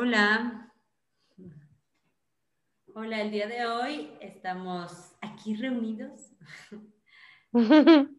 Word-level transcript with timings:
Hola. 0.00 0.72
Hola, 2.94 3.20
el 3.20 3.32
día 3.32 3.48
de 3.48 3.66
hoy 3.66 4.12
estamos 4.20 5.16
aquí 5.20 5.56
reunidos. 5.56 6.30
el 7.52 8.12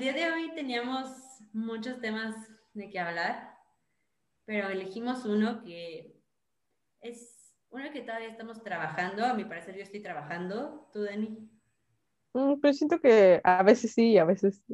día 0.00 0.12
de 0.14 0.32
hoy 0.32 0.54
teníamos 0.54 1.10
muchos 1.52 2.00
temas 2.00 2.34
de 2.72 2.88
qué 2.88 3.00
hablar, 3.00 3.54
pero 4.46 4.70
elegimos 4.70 5.26
uno 5.26 5.62
que 5.62 6.18
es 7.02 7.54
uno 7.68 7.92
que 7.92 8.00
todavía 8.00 8.28
estamos 8.28 8.62
trabajando. 8.62 9.26
A 9.26 9.34
mi 9.34 9.44
parecer 9.44 9.76
yo 9.76 9.82
estoy 9.82 10.00
trabajando. 10.02 10.88
¿Tú, 10.90 11.02
Dani? 11.02 11.50
Mm, 12.32 12.60
pues 12.62 12.78
siento 12.78 12.98
que 12.98 13.42
a 13.44 13.62
veces 13.62 13.92
sí, 13.92 14.16
a 14.16 14.24
veces 14.24 14.64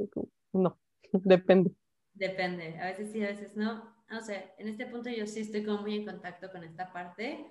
no. 0.52 0.78
Depende. 1.12 1.74
Depende. 2.14 2.78
A 2.78 2.86
veces 2.86 3.10
sí, 3.10 3.24
a 3.24 3.30
veces 3.30 3.56
no. 3.56 3.99
O 4.10 4.20
sea, 4.20 4.54
en 4.58 4.68
este 4.68 4.86
punto 4.86 5.08
yo 5.10 5.26
sí 5.26 5.40
estoy 5.40 5.64
como 5.64 5.82
muy 5.82 5.96
en 5.96 6.04
contacto 6.04 6.50
con 6.50 6.64
esta 6.64 6.92
parte, 6.92 7.46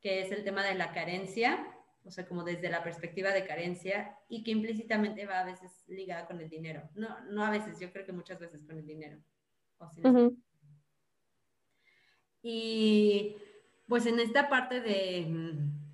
que 0.00 0.22
es 0.22 0.32
el 0.32 0.44
tema 0.44 0.64
de 0.64 0.74
la 0.74 0.92
carencia, 0.92 1.74
o 2.04 2.10
sea, 2.10 2.26
como 2.26 2.44
desde 2.44 2.70
la 2.70 2.82
perspectiva 2.82 3.32
de 3.32 3.46
carencia 3.46 4.16
y 4.28 4.42
que 4.42 4.50
implícitamente 4.50 5.26
va 5.26 5.40
a 5.40 5.44
veces 5.44 5.84
ligada 5.88 6.26
con 6.26 6.40
el 6.40 6.48
dinero. 6.48 6.88
No, 6.94 7.20
no 7.24 7.44
a 7.44 7.50
veces, 7.50 7.78
yo 7.80 7.92
creo 7.92 8.04
que 8.04 8.12
muchas 8.12 8.38
veces 8.38 8.64
con 8.64 8.78
el 8.78 8.86
dinero. 8.86 9.18
Y 12.42 13.36
pues 13.86 14.06
en 14.06 14.20
esta 14.20 14.48
parte 14.48 14.80
de, 14.80 15.26
mm, 15.28 15.88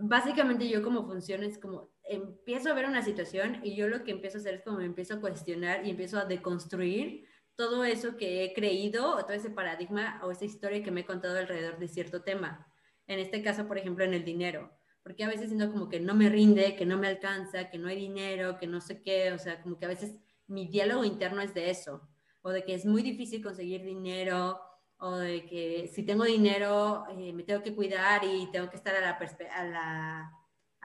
básicamente 0.00 0.68
yo 0.68 0.82
como 0.82 1.06
funciona 1.06 1.46
es 1.46 1.58
como 1.58 1.90
empiezo 2.02 2.70
a 2.70 2.74
ver 2.74 2.86
una 2.86 3.02
situación 3.02 3.60
y 3.62 3.76
yo 3.76 3.88
lo 3.88 4.02
que 4.02 4.10
empiezo 4.10 4.38
a 4.38 4.40
hacer 4.40 4.54
es 4.54 4.62
como 4.62 4.78
me 4.78 4.86
empiezo 4.86 5.14
a 5.14 5.20
cuestionar 5.20 5.86
y 5.86 5.90
empiezo 5.90 6.18
a 6.18 6.24
deconstruir 6.24 7.26
todo 7.58 7.84
eso 7.84 8.16
que 8.16 8.44
he 8.44 8.54
creído 8.54 9.16
o 9.16 9.24
todo 9.24 9.32
ese 9.32 9.50
paradigma 9.50 10.20
o 10.22 10.30
esa 10.30 10.44
historia 10.44 10.84
que 10.84 10.92
me 10.92 11.00
he 11.00 11.04
contado 11.04 11.36
alrededor 11.36 11.76
de 11.80 11.88
cierto 11.88 12.22
tema. 12.22 12.72
En 13.08 13.18
este 13.18 13.42
caso, 13.42 13.66
por 13.66 13.78
ejemplo, 13.78 14.04
en 14.04 14.14
el 14.14 14.24
dinero. 14.24 14.70
Porque 15.02 15.24
a 15.24 15.28
veces 15.28 15.48
siento 15.48 15.72
como 15.72 15.88
que 15.88 15.98
no 15.98 16.14
me 16.14 16.28
rinde, 16.28 16.76
que 16.76 16.86
no 16.86 16.96
me 16.96 17.08
alcanza, 17.08 17.68
que 17.68 17.78
no 17.78 17.88
hay 17.88 17.96
dinero, 17.96 18.58
que 18.58 18.68
no 18.68 18.80
sé 18.80 19.02
qué. 19.02 19.32
O 19.32 19.40
sea, 19.40 19.60
como 19.60 19.76
que 19.76 19.86
a 19.86 19.88
veces 19.88 20.14
mi 20.46 20.68
diálogo 20.68 21.04
interno 21.04 21.40
es 21.40 21.52
de 21.52 21.70
eso. 21.70 22.08
O 22.42 22.50
de 22.50 22.64
que 22.64 22.74
es 22.74 22.86
muy 22.86 23.02
difícil 23.02 23.42
conseguir 23.42 23.82
dinero, 23.82 24.60
o 24.98 25.16
de 25.16 25.44
que 25.44 25.90
si 25.92 26.04
tengo 26.04 26.24
dinero 26.24 27.06
eh, 27.10 27.32
me 27.32 27.42
tengo 27.42 27.62
que 27.62 27.74
cuidar 27.74 28.22
y 28.24 28.48
tengo 28.52 28.70
que 28.70 28.76
estar 28.76 28.94
a 28.94 29.00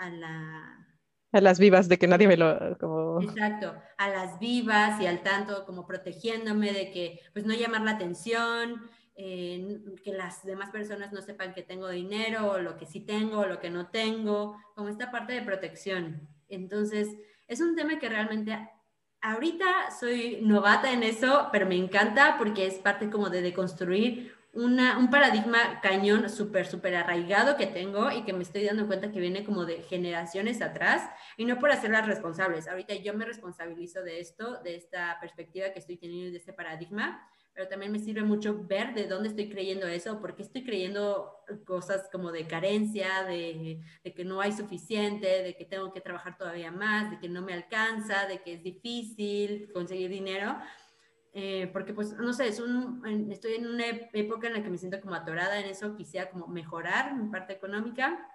la, 0.09 0.82
a 1.33 1.41
las 1.41 1.59
vivas 1.59 1.89
de 1.89 1.97
que 1.97 2.07
nadie 2.07 2.27
me 2.27 2.37
lo 2.37 2.77
como 2.77 3.21
exacto 3.21 3.75
a 3.97 4.09
las 4.09 4.39
vivas 4.39 5.01
y 5.01 5.07
al 5.07 5.21
tanto 5.23 5.65
como 5.65 5.85
protegiéndome 5.85 6.71
de 6.71 6.91
que 6.91 7.19
pues 7.33 7.45
no 7.45 7.53
llamar 7.53 7.81
la 7.81 7.91
atención 7.91 8.89
eh, 9.15 9.79
que 10.03 10.13
las 10.13 10.43
demás 10.43 10.71
personas 10.71 11.11
no 11.11 11.21
sepan 11.21 11.53
que 11.53 11.61
tengo 11.61 11.87
dinero 11.89 12.51
o 12.51 12.59
lo 12.59 12.77
que 12.77 12.87
sí 12.87 12.99
tengo 12.99 13.41
o 13.41 13.45
lo 13.45 13.59
que 13.59 13.69
no 13.69 13.89
tengo 13.89 14.57
como 14.73 14.89
esta 14.89 15.11
parte 15.11 15.33
de 15.33 15.43
protección. 15.43 16.27
Entonces 16.49 17.09
es 17.47 17.61
un 17.61 17.75
tema 17.75 17.99
que 17.99 18.09
realmente 18.09 18.57
ahorita 19.21 19.91
soy 19.99 20.39
novata 20.41 20.91
en 20.91 21.03
eso 21.03 21.49
pero 21.51 21.67
me 21.67 21.75
encanta 21.75 22.35
porque 22.37 22.65
es 22.65 22.75
parte 22.75 23.09
como 23.09 23.29
de 23.29 23.41
deconstruir 23.41 24.35
un 24.53 25.09
paradigma 25.09 25.81
cañón 25.81 26.29
súper, 26.29 26.67
súper 26.67 26.95
arraigado 26.95 27.57
que 27.57 27.65
tengo 27.65 28.11
y 28.11 28.23
que 28.23 28.33
me 28.33 28.43
estoy 28.43 28.63
dando 28.65 28.85
cuenta 28.85 29.11
que 29.11 29.19
viene 29.19 29.43
como 29.43 29.65
de 29.65 29.81
generaciones 29.81 30.61
atrás 30.61 31.09
y 31.37 31.45
no 31.45 31.57
por 31.57 31.71
hacerlas 31.71 32.05
responsables. 32.05 32.67
Ahorita 32.67 32.93
yo 32.95 33.15
me 33.15 33.25
responsabilizo 33.25 34.03
de 34.03 34.19
esto, 34.19 34.61
de 34.61 34.75
esta 34.75 35.17
perspectiva 35.19 35.71
que 35.71 35.79
estoy 35.79 35.97
teniendo 35.97 36.31
de 36.31 36.37
este 36.37 36.53
paradigma, 36.53 37.27
pero 37.55 37.67
también 37.67 37.91
me 37.91 37.99
sirve 37.99 38.23
mucho 38.23 38.63
ver 38.65 38.93
de 38.93 39.07
dónde 39.07 39.29
estoy 39.29 39.49
creyendo 39.49 39.87
eso, 39.87 40.19
porque 40.19 40.41
estoy 40.41 40.63
creyendo 40.63 41.43
cosas 41.65 42.09
como 42.11 42.31
de 42.31 42.47
carencia, 42.47 43.23
de 43.25 43.79
que 44.03 44.25
no 44.25 44.41
hay 44.41 44.51
suficiente, 44.51 45.43
de 45.43 45.55
que 45.55 45.65
tengo 45.65 45.93
que 45.93 46.01
trabajar 46.01 46.37
todavía 46.37 46.71
más, 46.71 47.11
de 47.11 47.19
que 47.19 47.29
no 47.29 47.41
me 47.41 47.53
alcanza, 47.53 48.25
de 48.27 48.41
que 48.41 48.53
es 48.53 48.63
difícil 48.63 49.71
conseguir 49.71 50.09
dinero 50.09 50.57
eh, 51.35 51.67
porque 51.73 51.93
pues, 51.93 52.13
no 52.13 52.31
sé, 52.31 52.47
es 52.47 52.59
un, 52.59 53.03
estoy 53.31 53.55
en 53.55 53.65
una 53.67 53.87
época 53.87 54.47
en 54.47 54.53
la 54.53 54.63
que 54.63 54.69
me 54.69 54.77
siento 54.77 55.01
como 55.01 55.15
atorada 55.15 55.59
en 55.59 55.65
eso, 55.65 55.95
quisiera 55.95 56.29
como 56.29 56.47
mejorar 56.47 57.15
mi 57.15 57.29
parte 57.29 57.53
económica 57.53 58.29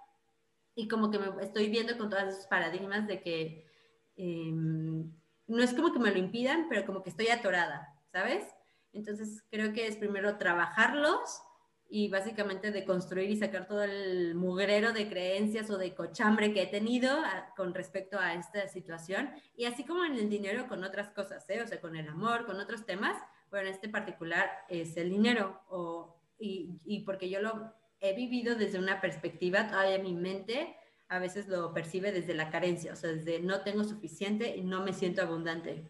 y 0.74 0.88
como 0.88 1.08
que 1.10 1.20
me 1.20 1.44
estoy 1.44 1.68
viendo 1.68 1.96
con 1.96 2.10
todos 2.10 2.24
esos 2.24 2.46
paradigmas 2.46 3.06
de 3.06 3.20
que 3.20 3.66
em, 4.16 5.12
no 5.46 5.62
es 5.62 5.74
como 5.74 5.92
que 5.92 6.00
me 6.00 6.10
lo 6.10 6.18
impidan, 6.18 6.66
pero 6.68 6.84
como 6.84 7.04
que 7.04 7.10
estoy 7.10 7.28
atorada, 7.28 7.88
¿sabes? 8.10 8.44
Entonces 8.92 9.44
creo 9.48 9.72
que 9.72 9.86
es 9.86 9.96
primero 9.96 10.36
trabajarlos 10.36 11.40
y 11.90 12.08
básicamente 12.08 12.70
de 12.70 12.84
construir 12.84 13.30
y 13.30 13.36
sacar 13.36 13.66
todo 13.66 13.82
el 13.82 14.34
mugrero 14.34 14.92
de 14.92 15.08
creencias 15.08 15.70
o 15.70 15.78
de 15.78 15.94
cochambre 15.94 16.52
que 16.52 16.62
he 16.62 16.66
tenido 16.66 17.10
con 17.56 17.72
respecto 17.74 18.18
a 18.18 18.34
esta 18.34 18.68
situación. 18.68 19.30
Y 19.56 19.64
así 19.64 19.84
como 19.84 20.04
en 20.04 20.14
el 20.14 20.28
dinero 20.28 20.68
con 20.68 20.84
otras 20.84 21.08
cosas, 21.10 21.48
¿eh? 21.48 21.62
o 21.62 21.66
sea, 21.66 21.80
con 21.80 21.96
el 21.96 22.06
amor, 22.08 22.44
con 22.44 22.60
otros 22.60 22.84
temas, 22.84 23.16
pero 23.50 23.66
en 23.66 23.72
este 23.72 23.88
particular 23.88 24.50
es 24.68 24.98
el 24.98 25.08
dinero. 25.08 25.62
O, 25.70 26.14
y, 26.38 26.78
y 26.84 27.00
porque 27.00 27.30
yo 27.30 27.40
lo 27.40 27.72
he 28.00 28.14
vivido 28.14 28.54
desde 28.54 28.78
una 28.78 29.00
perspectiva, 29.00 29.66
todavía 29.66 29.98
mi 29.98 30.14
mente 30.14 30.76
a 31.08 31.18
veces 31.18 31.48
lo 31.48 31.72
percibe 31.72 32.12
desde 32.12 32.34
la 32.34 32.50
carencia, 32.50 32.92
o 32.92 32.96
sea, 32.96 33.10
desde 33.10 33.40
no 33.40 33.62
tengo 33.62 33.82
suficiente 33.82 34.54
y 34.56 34.60
no 34.60 34.82
me 34.82 34.92
siento 34.92 35.22
abundante. 35.22 35.88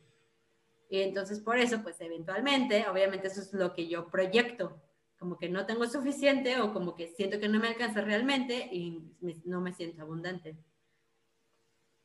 Y 0.88 1.00
entonces 1.00 1.40
por 1.40 1.58
eso, 1.58 1.82
pues 1.82 2.00
eventualmente, 2.00 2.86
obviamente 2.88 3.26
eso 3.26 3.40
es 3.40 3.52
lo 3.52 3.74
que 3.74 3.88
yo 3.88 4.06
proyecto 4.06 4.80
como 5.18 5.36
que 5.36 5.48
no 5.48 5.66
tengo 5.66 5.86
suficiente 5.86 6.60
o 6.60 6.72
como 6.72 6.94
que 6.94 7.08
siento 7.08 7.40
que 7.40 7.48
no 7.48 7.58
me 7.58 7.68
alcanza 7.68 8.00
realmente 8.00 8.68
y 8.72 9.02
no 9.44 9.60
me 9.60 9.72
siento 9.72 10.02
abundante. 10.02 10.56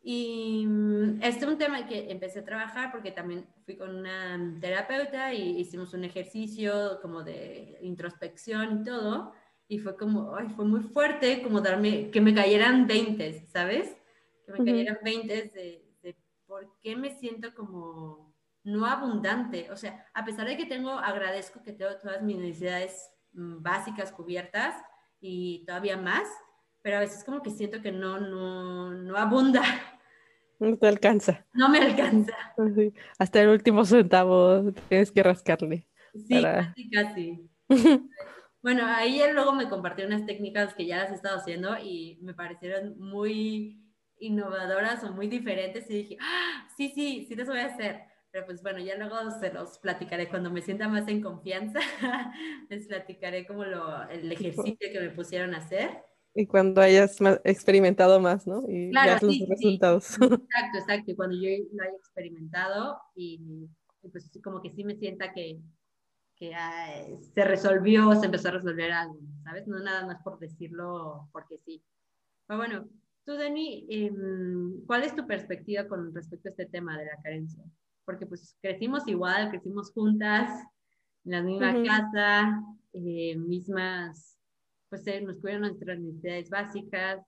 Y 0.01 0.65
mm, 0.67 1.21
este 1.23 1.45
es 1.45 1.51
un 1.51 1.57
tema 1.57 1.87
que 1.87 2.11
empecé 2.11 2.39
a 2.39 2.45
trabajar 2.45 2.91
porque 2.91 3.11
también 3.11 3.47
fui 3.63 3.77
con 3.77 3.95
una 3.95 4.57
terapeuta 4.59 5.33
y 5.33 5.59
hicimos 5.59 5.93
un 5.93 6.03
ejercicio 6.03 6.99
como 7.01 7.23
de 7.23 7.77
introspección 7.81 8.81
y 8.81 8.83
todo. 8.83 9.31
Y 9.69 9.79
fue 9.79 9.95
como, 9.95 10.35
ay, 10.35 10.49
fue 10.49 10.65
muy 10.65 10.81
fuerte 10.81 11.41
como 11.41 11.61
darme, 11.61 12.11
que 12.11 12.19
me 12.19 12.33
cayeran 12.33 12.85
20, 12.85 13.45
¿sabes? 13.45 13.95
Que 14.45 14.51
me 14.51 14.65
cayeran 14.65 14.97
20 15.03 15.33
de, 15.33 15.95
de 16.01 16.17
por 16.45 16.77
qué 16.81 16.97
me 16.97 17.17
siento 17.17 17.53
como 17.55 18.22
no 18.63 18.85
abundante. 18.85 19.69
O 19.71 19.77
sea, 19.77 20.05
a 20.13 20.25
pesar 20.25 20.47
de 20.47 20.57
que 20.57 20.65
tengo, 20.65 20.91
agradezco 20.91 21.61
que 21.61 21.73
tengo 21.73 21.95
todas 21.97 22.21
mis 22.21 22.37
necesidades 22.37 23.11
mm, 23.33 23.61
básicas 23.61 24.11
cubiertas 24.11 24.75
y 25.19 25.63
todavía 25.65 25.97
más, 25.97 26.27
pero 26.81 26.97
a 26.97 27.01
veces 27.01 27.23
como 27.23 27.41
que 27.41 27.49
siento 27.49 27.81
que 27.81 27.91
no, 27.91 28.19
no, 28.19 28.91
no 28.91 29.17
abunda. 29.17 29.63
No 30.59 30.77
te 30.77 30.87
alcanza. 30.87 31.45
No 31.53 31.67
me 31.67 31.79
alcanza. 31.79 32.33
Hasta 33.17 33.41
el 33.41 33.49
último 33.49 33.85
centavo 33.85 34.71
tienes 34.87 35.11
que 35.11 35.23
rascarle. 35.23 35.87
Sí, 36.27 36.41
casi, 36.41 36.89
casi. 36.89 37.49
bueno, 38.61 38.85
ahí 38.85 39.21
él 39.21 39.33
luego 39.33 39.53
me 39.53 39.67
compartió 39.67 40.05
unas 40.05 40.25
técnicas 40.25 40.73
que 40.73 40.85
ya 40.85 40.99
las 40.99 41.11
he 41.11 41.15
estado 41.15 41.39
haciendo 41.39 41.75
y 41.79 42.19
me 42.21 42.33
parecieron 42.33 42.97
muy 42.99 43.81
innovadoras 44.19 45.03
o 45.03 45.11
muy 45.11 45.27
diferentes 45.27 45.89
y 45.89 45.95
dije, 45.95 46.17
ah, 46.21 46.67
sí, 46.77 46.91
sí, 46.95 47.25
sí, 47.27 47.33
eso 47.33 47.51
voy 47.51 47.59
a 47.59 47.65
hacer 47.65 48.12
pero 48.33 48.47
pues 48.47 48.63
bueno, 48.63 48.79
ya 48.79 48.97
luego 48.97 49.29
se 49.39 49.53
los 49.53 49.77
platicaré 49.77 50.27
cuando 50.27 50.49
me 50.49 50.63
sienta 50.63 50.87
más 50.87 51.07
en 51.07 51.21
confianza. 51.21 51.79
les 52.69 52.87
platicaré 52.87 53.45
como 53.45 53.63
lo, 53.63 54.09
el 54.09 54.31
ejercicio 54.31 54.75
que 54.79 54.99
me 54.99 55.11
pusieron 55.11 55.53
a 55.53 55.59
hacer. 55.59 56.03
Y 56.33 56.47
cuando 56.47 56.81
hayas 56.81 57.19
experimentado 57.43 58.19
más, 58.19 58.47
¿no? 58.47 58.63
Y 58.67 58.89
claro, 58.89 59.27
los 59.27 59.47
resultados. 59.47 60.13
Exacto, 60.13 60.39
exacto. 60.79 61.11
Y 61.11 61.15
cuando 61.15 61.35
yo 61.35 61.47
lo 61.73 61.83
haya 61.83 61.95
experimentado 61.95 62.97
y, 63.13 63.69
pues 64.11 64.31
como 64.43 64.63
que 64.63 64.71
sí 64.71 64.83
me 64.83 64.95
sienta 64.95 65.31
que, 65.31 65.59
que 66.35 66.55
se 67.35 67.43
resolvió, 67.45 68.15
se 68.15 68.25
empezó 68.25 68.47
a 68.47 68.53
resolver 68.53 68.91
algo, 68.93 69.19
¿sabes? 69.43 69.67
No 69.67 69.77
nada 69.77 70.07
más 70.07 70.23
por 70.23 70.39
decirlo 70.39 71.29
porque 71.31 71.59
sí. 71.59 71.83
Pero 72.47 72.57
bueno, 72.57 72.89
tú, 73.25 73.37
Dani, 73.37 73.85
em, 73.89 74.83
¿cuál 74.87 75.03
es 75.03 75.15
tu 75.15 75.27
perspectiva 75.27 75.87
con 75.87 76.15
respecto 76.15 76.49
a 76.49 76.51
este 76.51 76.65
tema 76.65 76.97
de 76.97 77.05
la 77.05 77.21
carencia? 77.21 77.63
Porque 78.05 78.25
pues 78.25 78.57
crecimos 78.61 79.07
igual, 79.07 79.49
crecimos 79.49 79.91
juntas, 79.91 80.49
en 81.25 81.31
la 81.31 81.41
misma 81.41 81.73
casa, 81.83 82.63
eh, 82.93 83.35
mismas, 83.37 84.37
pues 84.89 85.07
eh, 85.07 85.21
nos 85.21 85.39
cuidan 85.39 85.61
nuestras 85.61 85.99
necesidades 85.99 86.49
básicas, 86.49 87.21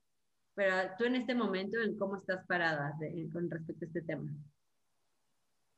pero 0.54 0.74
tú 0.98 1.06
en 1.06 1.16
este 1.16 1.36
momento, 1.36 1.80
¿en 1.82 1.98
cómo 1.98 2.18
estás 2.18 2.46
parada 2.46 2.94
con 3.32 3.50
respecto 3.50 3.86
a 3.86 3.88
este 3.88 4.02
tema? 4.02 4.32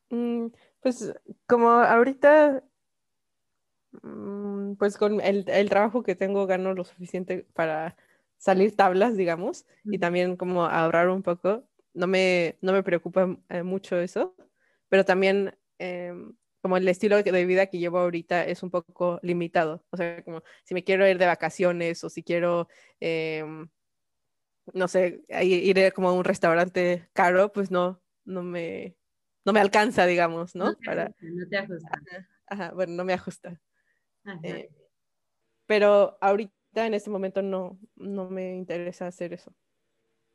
Mm, 0.09 0.47
pues 0.81 1.13
como 1.47 1.69
ahorita, 1.69 2.63
mm, 4.01 4.73
pues 4.75 4.97
con 4.97 5.21
el, 5.21 5.45
el, 5.47 5.69
trabajo 5.69 6.03
que 6.03 6.15
tengo 6.15 6.45
gano 6.47 6.73
lo 6.73 6.83
suficiente 6.83 7.45
para 7.53 7.95
salir 8.37 8.75
tablas, 8.75 9.17
digamos, 9.17 9.65
y 9.85 9.99
también 9.99 10.37
como 10.37 10.65
ahorrar 10.65 11.09
un 11.09 11.23
poco. 11.23 11.63
No 11.93 12.05
me, 12.05 12.57
no 12.61 12.73
me 12.73 12.83
preocupa 12.83 13.37
eh, 13.49 13.63
mucho 13.63 13.97
eso 13.97 14.35
pero 14.89 15.05
también 15.05 15.57
em, 15.79 16.33
como 16.61 16.77
el 16.77 16.87
estilo 16.87 17.21
de 17.21 17.45
vida 17.45 17.67
que 17.67 17.79
llevo 17.79 17.99
ahorita 17.99 18.45
es 18.45 18.63
un 18.63 18.71
poco 18.71 19.19
limitado. 19.21 19.85
O 19.89 19.97
sea, 19.97 20.23
como 20.23 20.43
si 20.63 20.73
me 20.73 20.83
quiero 20.83 21.07
ir 21.07 21.17
de 21.17 21.25
vacaciones 21.25 22.03
o 22.03 22.09
si 22.09 22.23
quiero, 22.23 22.67
em, 22.99 23.69
no 24.73 24.87
sé, 24.87 25.21
ir 25.41 25.93
como 25.93 26.09
a 26.09 26.13
un 26.13 26.23
restaurante 26.23 27.09
caro, 27.13 27.53
pues 27.53 27.71
no, 27.71 28.01
no 28.25 28.43
me, 28.43 28.97
no 29.45 29.53
me 29.53 29.61
alcanza, 29.61 30.05
digamos, 30.05 30.55
¿no? 30.55 30.65
No 30.65 30.75
te, 30.75 30.85
Para... 30.85 31.15
no 31.21 31.47
te 31.47 31.57
ajusta. 31.57 32.01
Ajá, 32.47 32.71
bueno, 32.73 32.93
no 32.93 33.05
me 33.05 33.13
ajusta. 33.13 33.61
Eh, 34.43 34.69
pero 35.65 36.17
ahorita 36.19 36.85
en 36.85 36.93
este 36.93 37.09
momento 37.09 37.41
no, 37.41 37.79
no 37.95 38.29
me 38.29 38.55
interesa 38.55 39.07
hacer 39.07 39.33
eso. 39.33 39.55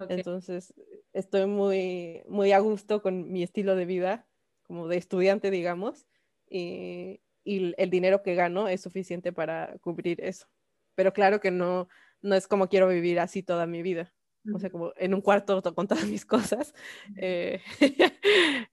Entonces, 0.09 0.73
estoy 1.13 1.47
muy, 1.47 2.23
muy 2.27 2.53
a 2.53 2.59
gusto 2.59 3.03
con 3.03 3.31
mi 3.31 3.43
estilo 3.43 3.77
de 3.77 3.85
vida, 3.85 4.27
como 4.73 4.89
de 4.89 4.97
estudiante, 4.97 5.51
digamos, 5.51 6.07
y, 6.49 7.21
y, 7.45 7.75
el 7.77 7.91
dinero 7.91 8.23
que 8.23 8.35
gano 8.35 8.69
es 8.69 8.81
suficiente 8.81 9.31
para 9.31 9.77
cubrir 9.83 10.19
eso. 10.25 10.47
Pero 10.95 11.13
claro 11.13 11.41
que 11.41 11.51
no, 11.51 11.89
no 12.23 12.35
es 12.35 12.49
como 12.49 12.71
quiero 12.71 12.89
vivir 12.89 13.21
así 13.21 13.43
toda 13.43 13.67
mi 13.67 13.83
vida. 13.83 14.15
O 14.55 14.59
sea, 14.59 14.71
como 14.71 14.95
en 14.97 15.13
un 15.13 15.21
cuarto 15.21 15.63
con 15.75 15.87
todas 15.87 16.07
mis 16.07 16.25
cosas. 16.25 16.73
Eh, 17.19 17.61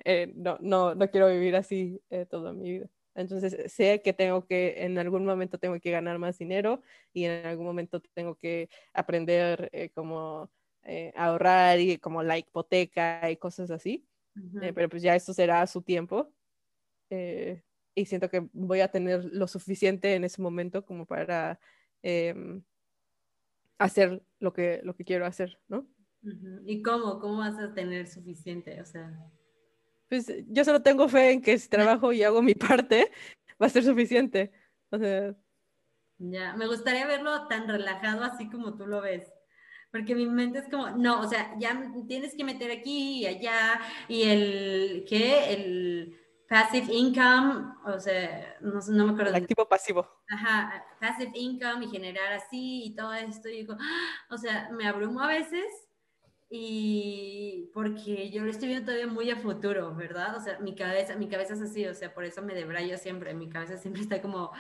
eh, 0.06 0.32
no, 0.38 0.58
no, 0.62 0.96
no 0.96 1.12
quiero 1.12 1.28
vivir 1.28 1.58
así 1.58 2.02
eh, 2.10 2.26
toda 2.26 2.54
mi 2.54 2.72
vida. 2.72 2.88
Entonces 3.14 3.70
sé 3.70 4.02
que 4.02 4.14
tengo 4.14 4.46
que, 4.46 4.86
en 4.86 4.98
algún 5.00 5.26
momento 5.26 5.58
tengo 5.58 5.78
que 5.82 5.92
ganar 5.92 6.18
más 6.18 6.38
dinero 6.38 6.82
y 7.12 7.26
en 7.26 7.46
algún 7.46 7.66
momento 7.66 8.02
tengo 8.14 8.36
que 8.36 8.70
aprender 8.94 9.70
como 9.94 10.50
ahorrar 11.16 11.82
y 11.82 11.98
como 11.98 12.24
la 12.24 12.38
hipoteca 12.38 13.30
y 13.30 13.36
cosas 13.36 13.70
así. 13.70 14.09
Eh, 14.62 14.74
pero 14.74 14.90
pues 14.90 15.02
ya 15.02 15.16
esto 15.16 15.34
será 15.34 15.62
a 15.62 15.68
su 15.68 15.82
tiempo. 15.82 16.34
y 17.10 18.06
siento 18.06 18.30
que 18.30 18.48
voy 18.54 18.82
a 18.82 18.92
tener 18.92 19.26
lo 19.26 19.48
suficiente 19.48 20.16
en 20.16 20.24
ese 20.24 20.42
momento 20.42 20.86
como 20.86 21.06
para 21.06 21.60
em, 22.02 22.64
hacer 23.78 24.24
lo 24.40 24.54
que, 24.54 24.80
lo 24.84 24.96
que 24.96 25.04
quiero 25.04 25.26
hacer, 25.26 25.60
¿no? 25.68 25.88
¿Y 26.66 26.82
cómo? 26.82 27.20
¿Cómo 27.20 27.40
vas 27.40 27.58
a 27.60 27.74
tener 27.74 28.08
suficiente? 28.08 28.82
O 28.82 28.86
sea 28.86 29.32
pues 30.10 30.34
yo 30.48 30.66
solo 30.66 30.82
tengo 30.82 31.08
fe 31.08 31.32
en 31.32 31.42
que 31.42 31.58
si 31.58 31.70
trabajo 31.70 32.12
y 32.12 32.24
hago 32.24 32.42
mi 32.42 32.56
parte, 32.56 33.12
va 33.62 33.68
a 33.68 33.70
ser 33.70 33.84
suficiente. 33.84 34.52
O 34.90 34.98
sea... 34.98 35.36
Ya, 36.18 36.54
me 36.58 36.68
gustaría 36.68 37.08
verlo 37.08 37.48
tan 37.48 37.68
relajado 37.68 38.24
así 38.24 38.50
como 38.50 38.76
tú 38.76 38.88
lo 38.88 39.02
ves. 39.02 39.32
Porque 39.92 40.16
mi 40.16 40.26
mente 40.28 40.60
es 40.60 40.70
como, 40.70 40.92
no, 40.92 41.22
o 41.22 41.28
sea, 41.28 41.56
ya 41.58 41.92
tienes 42.08 42.36
que 42.36 42.44
meter 42.44 42.72
aquí 42.72 43.22
y 43.22 43.26
allá, 43.26 43.82
y 44.08 44.24
el, 44.24 45.06
¿qué? 45.08 45.54
El 45.54 46.20
passive 46.48 46.94
income, 46.94 47.74
o 47.86 48.00
sea, 48.00 48.58
no, 48.62 48.80
no 48.88 49.06
me 49.06 49.12
acuerdo. 49.14 49.30
El 49.36 49.44
activo 49.44 49.68
pasivo. 49.68 50.08
Ajá, 50.30 50.86
passive 51.00 51.32
income 51.36 51.86
y 51.86 51.90
generar 51.90 52.34
así 52.34 52.86
y 52.86 52.96
todo 52.96 53.14
esto, 53.14 53.50
y 53.50 53.58
digo, 53.58 53.76
¡ah! 53.80 54.12
o 54.30 54.38
sea, 54.38 54.70
me 54.72 54.88
abrumo 54.88 55.22
a 55.22 55.28
veces 55.28 55.66
y 56.52 57.70
porque 57.76 58.32
yo 58.32 58.44
lo 58.44 58.50
estoy 58.50 58.70
viendo 58.70 58.88
todavía 58.88 59.06
muy 59.06 59.30
a 59.30 59.36
futuro, 59.36 59.94
¿verdad? 59.96 60.36
O 60.36 60.40
sea, 60.40 60.58
mi 60.60 60.76
cabeza, 60.76 61.16
mi 61.16 61.30
cabeza 61.30 61.54
es 61.54 61.62
así, 61.62 61.86
o 61.86 61.94
sea, 61.94 62.14
por 62.14 62.26
eso 62.26 62.42
me 62.42 62.56
debrayo 62.56 62.98
siempre, 62.98 63.36
mi 63.36 63.50
cabeza 63.50 63.78
siempre 63.78 64.02
está 64.02 64.20
como, 64.20 64.52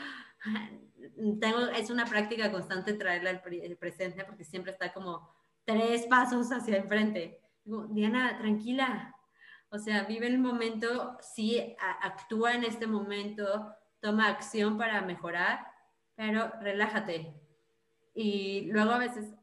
tengo, 1.39 1.68
es 1.68 1.89
una 1.89 2.06
práctica 2.06 2.51
constante 2.51 2.94
traerla 2.94 3.30
al 3.30 3.41
presente 3.77 4.24
porque 4.25 4.44
siempre 4.44 4.71
está 4.71 4.94
como 4.94 5.33
tres 5.65 6.06
pasos 6.07 6.51
hacia 6.51 6.77
enfrente. 6.77 7.41
Digo, 7.63 7.88
Diana, 7.88 8.38
tranquila, 8.39 9.15
o 9.69 9.77
sea, 9.77 10.03
vive 10.03 10.27
el 10.27 10.39
momento, 10.39 11.18
sí, 11.21 11.75
actúa 12.01 12.53
en 12.53 12.63
este 12.63 12.88
momento, 12.88 13.75
toma 14.00 14.27
acción 14.27 14.77
para 14.77 15.01
mejorar, 15.01 15.68
pero 16.15 16.51
relájate. 16.62 17.35
Y 18.15 18.69
luego 18.71 18.92
a 18.92 18.97
veces 18.97 19.35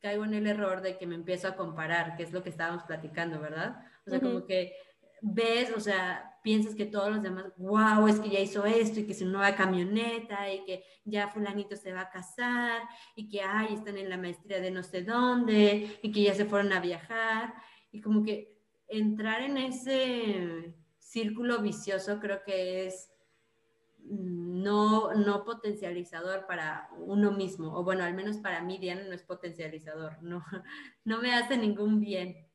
caigo 0.00 0.24
en 0.24 0.34
el 0.34 0.48
error 0.48 0.80
de 0.80 0.98
que 0.98 1.06
me 1.06 1.14
empiezo 1.14 1.46
a 1.46 1.54
comparar, 1.54 2.16
que 2.16 2.24
es 2.24 2.32
lo 2.32 2.42
que 2.42 2.48
estábamos 2.48 2.82
platicando, 2.82 3.38
¿verdad? 3.38 3.86
O 4.04 4.10
sea, 4.10 4.20
como 4.20 4.44
que 4.44 4.74
ves, 5.20 5.72
o 5.76 5.78
sea, 5.78 6.31
piensas 6.42 6.74
que 6.74 6.86
todos 6.86 7.10
los 7.10 7.22
demás, 7.22 7.46
wow, 7.56 8.06
es 8.08 8.20
que 8.20 8.30
ya 8.30 8.40
hizo 8.40 8.64
esto 8.64 9.00
y 9.00 9.06
que 9.06 9.22
una 9.22 9.32
nueva 9.32 9.56
camioneta 9.56 10.52
y 10.52 10.64
que 10.64 10.84
ya 11.04 11.28
fulanito 11.28 11.76
se 11.76 11.92
va 11.92 12.02
a 12.02 12.10
casar 12.10 12.82
y 13.14 13.28
que, 13.28 13.42
ay, 13.42 13.74
están 13.74 13.96
en 13.96 14.10
la 14.10 14.18
maestría 14.18 14.60
de 14.60 14.70
no 14.70 14.82
sé 14.82 15.02
dónde 15.02 15.98
y 16.02 16.12
que 16.12 16.22
ya 16.22 16.34
se 16.34 16.44
fueron 16.44 16.72
a 16.72 16.80
viajar 16.80 17.54
y 17.92 18.00
como 18.00 18.24
que 18.24 18.58
entrar 18.88 19.42
en 19.42 19.56
ese 19.56 20.74
círculo 20.98 21.62
vicioso 21.62 22.18
creo 22.20 22.42
que 22.44 22.86
es 22.86 23.12
no, 24.04 25.14
no 25.14 25.44
potencializador 25.44 26.46
para 26.46 26.88
uno 26.98 27.30
mismo, 27.30 27.76
o 27.76 27.84
bueno, 27.84 28.04
al 28.04 28.14
menos 28.14 28.38
para 28.38 28.62
mí 28.62 28.78
Diana 28.78 29.04
no 29.04 29.12
es 29.12 29.22
potencializador, 29.22 30.22
no, 30.22 30.44
no 31.04 31.20
me 31.20 31.34
hace 31.34 31.56
ningún 31.56 32.00
bien. 32.00 32.48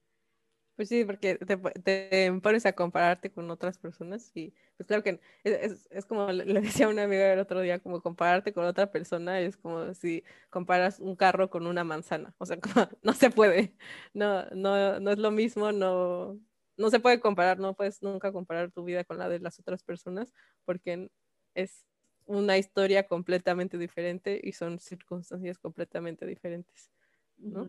Pues 0.77 0.89
sí, 0.89 1.03
porque 1.05 1.37
te, 1.39 1.57
te, 1.57 2.31
pones 2.39 2.67
a 2.67 2.73
compararte 2.73 3.31
con 3.31 3.49
otras 3.49 3.79
personas 3.79 4.31
y 4.35 4.53
pues 4.77 4.85
claro 4.85 5.01
que 5.01 5.19
es, 5.43 5.87
es, 5.89 6.05
como 6.05 6.31
le 6.31 6.61
decía 6.61 6.87
una 6.87 7.03
amiga 7.05 7.33
el 7.33 7.39
otro 7.39 7.61
día, 7.61 7.79
como 7.79 7.99
compararte 7.99 8.53
con 8.53 8.63
otra 8.63 8.91
persona 8.91 9.39
es 9.39 9.57
como 9.57 9.95
si 9.95 10.23
comparas 10.51 10.99
un 10.99 11.15
carro 11.15 11.49
con 11.49 11.65
una 11.65 11.83
manzana, 11.83 12.35
o 12.37 12.45
sea, 12.45 12.59
no 13.01 13.13
se 13.13 13.31
puede, 13.31 13.73
no, 14.13 14.45
no, 14.51 14.99
no 14.99 15.09
es 15.09 15.17
lo 15.17 15.31
mismo, 15.31 15.71
no, 15.71 16.39
no 16.77 16.89
se 16.91 16.99
puede 16.99 17.19
comparar, 17.19 17.57
no 17.57 17.73
puedes 17.73 18.03
nunca 18.03 18.31
comparar 18.31 18.69
tu 18.71 18.83
vida 18.83 19.03
con 19.03 19.17
la 19.17 19.29
de 19.29 19.39
las 19.39 19.57
otras 19.59 19.81
personas 19.81 20.31
porque 20.63 21.09
es 21.55 21.87
una 22.27 22.59
historia 22.59 23.07
completamente 23.07 23.79
diferente 23.79 24.39
y 24.43 24.51
son 24.51 24.77
circunstancias 24.79 25.57
completamente 25.57 26.27
diferentes, 26.27 26.91
¿no? 27.39 27.67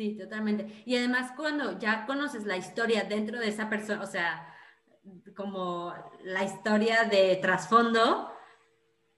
Sí, 0.00 0.16
totalmente. 0.16 0.82
Y 0.86 0.96
además 0.96 1.32
cuando 1.36 1.78
ya 1.78 2.06
conoces 2.06 2.46
la 2.46 2.56
historia 2.56 3.04
dentro 3.04 3.38
de 3.38 3.48
esa 3.48 3.68
persona, 3.68 4.00
o 4.02 4.06
sea, 4.06 4.48
como 5.36 5.92
la 6.24 6.42
historia 6.42 7.04
de 7.04 7.36
trasfondo, 7.36 8.32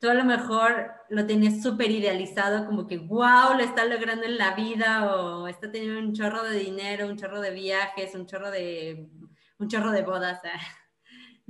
tú 0.00 0.10
a 0.10 0.14
lo 0.14 0.24
mejor 0.24 0.90
lo 1.08 1.24
tenías 1.24 1.62
súper 1.62 1.92
idealizado, 1.92 2.66
como 2.66 2.88
que, 2.88 2.98
wow, 2.98 3.54
lo 3.56 3.60
está 3.60 3.84
logrando 3.84 4.24
en 4.24 4.36
la 4.36 4.56
vida, 4.56 5.14
o 5.14 5.46
está 5.46 5.70
teniendo 5.70 6.00
un 6.00 6.14
chorro 6.14 6.42
de 6.42 6.58
dinero, 6.58 7.06
un 7.06 7.16
chorro 7.16 7.40
de 7.40 7.52
viajes, 7.52 8.16
un 8.16 8.26
chorro 8.26 8.50
de, 8.50 9.08
un 9.58 9.68
chorro 9.68 9.92
de 9.92 10.02
bodas. 10.02 10.40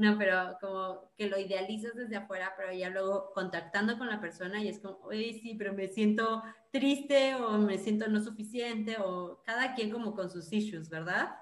No, 0.02 0.18
pero 0.18 0.58
como 0.60 1.12
que 1.16 1.28
lo 1.28 1.38
idealizas 1.38 1.94
desde 1.94 2.16
afuera, 2.16 2.54
pero 2.56 2.72
ya 2.72 2.90
luego 2.90 3.30
contactando 3.32 3.96
con 3.96 4.08
la 4.08 4.20
persona 4.20 4.60
y 4.60 4.66
es 4.66 4.80
como, 4.80 4.98
oye, 5.04 5.32
sí, 5.40 5.54
pero 5.56 5.74
me 5.74 5.86
siento 5.86 6.42
triste 6.72 7.36
o 7.36 7.56
me 7.56 7.78
siento 7.78 8.08
no 8.08 8.20
suficiente 8.20 8.96
o 8.98 9.40
cada 9.44 9.76
quien 9.76 9.92
como 9.92 10.12
con 10.16 10.28
sus 10.28 10.52
issues, 10.52 10.88
¿verdad? 10.88 11.36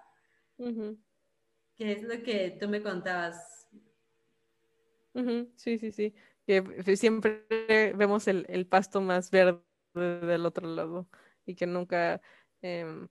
Que 0.59 1.93
es 1.93 2.03
lo 2.03 2.23
que 2.23 2.59
tú 2.61 2.69
me 2.69 2.83
contabas. 2.83 3.67
Sí, 5.57 5.79
sí, 5.79 5.91
sí. 5.91 6.15
Que 6.47 6.97
siempre 6.99 7.47
vemos 7.97 8.29
el, 8.29 8.67
pasto 8.67 9.01
más 9.01 9.31
verde 9.31 9.63
del 9.95 10.45
otro 10.45 10.69
lado 10.69 11.09
y 11.47 11.55
que 11.55 11.67
nunca 11.67 12.21
em, 12.61 13.09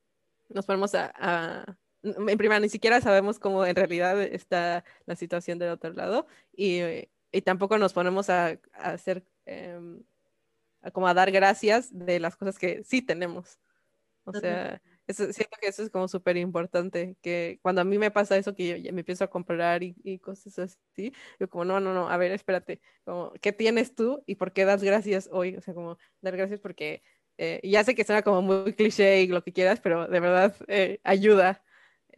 nos 0.48 0.68
ponemos 0.68 0.94
a 0.94 1.79
en 2.04 2.38
primera 2.38 2.60
ni 2.60 2.70
siquiera 2.70 3.02
sabemos 3.02 3.40
cómo 3.40 3.66
en 3.66 3.76
realidad 3.76 4.22
está 4.22 4.84
la 5.06 5.16
situación 5.16 5.60
del 5.60 5.72
otro 5.72 5.94
lado 5.94 6.28
y, 6.56 6.82
y 7.32 7.42
tampoco 7.44 7.78
nos 7.78 7.94
ponemos 7.94 8.30
a, 8.30 8.60
a 8.74 8.92
hacer 8.92 9.24
em, 9.46 10.02
como 10.94 11.08
a 11.08 11.14
dar 11.14 11.32
gracias 11.32 11.90
de 11.92 12.20
las 12.20 12.36
cosas 12.36 12.58
que 12.58 12.84
sí 12.84 13.02
tenemos. 13.02 13.60
O 14.24 14.34
sea, 14.34 14.82
eso, 15.08 15.34
siento 15.34 15.58
que 15.60 15.68
eso 15.68 15.82
es 15.82 15.90
como 15.90 16.08
súper 16.08 16.38
importante, 16.38 17.18
que 17.22 17.60
cuando 17.64 17.82
a 17.82 17.84
mí 17.84 17.98
me 17.98 18.12
pasa 18.12 18.38
eso, 18.38 18.54
que 18.54 18.82
yo 18.82 18.94
me 18.94 19.00
empiezo 19.00 19.24
a 19.24 19.30
comprar 19.30 19.82
y, 19.82 19.96
y, 20.04 20.20
cosas 20.20 20.60
así, 20.60 21.14
yo 21.40 21.50
como, 21.50 21.66
no, 21.66 21.80
no, 21.80 21.94
no, 21.94 22.10
a 22.10 22.18
ver, 22.18 22.32
espérate, 22.32 22.80
como, 23.06 23.34
¿qué 23.42 23.52
tienes 23.52 23.96
tú 23.96 24.24
y 24.28 24.36
por 24.36 24.54
qué 24.54 24.66
das 24.66 24.84
gracias 24.84 25.28
hoy? 25.32 25.56
O 25.56 25.62
sea, 25.62 25.74
como 25.74 25.98
dar 26.22 26.38
gracias 26.38 26.60
porque 26.60 27.02
eh, 27.38 27.60
ya 27.64 27.84
sé 27.84 27.96
que 27.96 28.04
suena 28.04 28.22
como 28.22 28.42
muy 28.42 28.74
cliché 28.74 29.24
y 29.24 29.28
lo 29.28 29.44
que 29.44 29.54
quieras, 29.54 29.80
pero 29.82 30.08
de 30.08 30.20
verdad 30.20 30.56
eh, 30.68 31.00
ayuda 31.04 31.64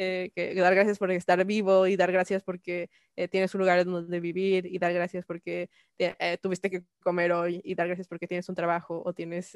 eh, 0.03 0.31
que, 0.33 0.55
dar 0.55 0.73
gracias 0.73 0.97
por 0.97 1.11
estar 1.11 1.45
vivo 1.45 1.85
y 1.85 1.95
dar 1.95 2.11
gracias 2.11 2.41
porque 2.41 2.89
eh, 3.15 3.27
tienes 3.27 3.53
un 3.53 3.59
lugar 3.59 3.85
donde 3.85 4.19
vivir 4.19 4.65
y 4.65 4.79
dar 4.79 4.91
gracias 4.93 5.27
porque 5.27 5.69
eh, 5.99 6.39
tuviste 6.41 6.71
que 6.71 6.83
comer 7.03 7.31
hoy 7.31 7.61
y 7.63 7.75
dar 7.75 7.85
gracias 7.85 8.07
porque 8.07 8.25
tienes 8.25 8.49
un 8.49 8.55
trabajo 8.55 9.03
o 9.05 9.13
tienes, 9.13 9.55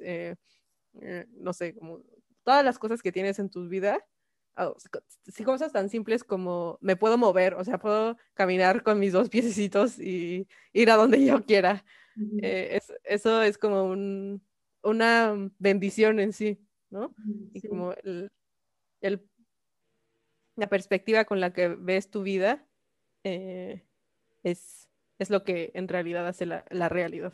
no 1.32 1.52
sé, 1.52 1.74
como 1.74 2.04
todas 2.44 2.64
las 2.64 2.78
cosas 2.78 3.02
que 3.02 3.12
tienes 3.12 3.40
en 3.40 3.50
tu 3.50 3.68
vida. 3.68 4.06
Oh, 4.56 4.76
cosas 5.44 5.72
tan 5.74 5.90
simples 5.90 6.24
como 6.24 6.78
me 6.80 6.96
puedo 6.96 7.18
mover, 7.18 7.56
o 7.56 7.64
sea, 7.64 7.80
puedo 7.80 8.16
caminar 8.36 8.84
con 8.84 9.00
mis 9.00 9.14
dos 9.14 9.30
piececitos 9.30 9.98
y 9.98 10.48
ir 10.74 10.92
a 10.92 10.96
donde 10.96 11.26
yo 11.26 11.44
quiera. 11.44 11.84
eso 12.40 13.42
es 13.42 13.58
como 13.58 13.86
un, 13.86 14.46
una 14.84 15.34
bendición 15.58 16.20
en 16.20 16.34
sí, 16.34 16.64
¿no? 16.92 17.16
Y 17.52 17.68
como 17.68 17.94
el, 18.04 18.32
el 19.02 19.28
la 20.56 20.68
perspectiva 20.68 21.26
con 21.26 21.40
la 21.40 21.54
que 21.54 21.68
ves 21.68 22.10
tu 22.10 22.24
vida 22.24 22.66
eh, 23.24 23.84
es, 24.44 24.90
es 25.20 25.30
lo 25.30 25.44
que 25.44 25.72
en 25.74 25.88
realidad 25.88 26.28
hace 26.28 26.46
la, 26.46 26.66
la 26.70 26.90
realidad. 26.90 27.34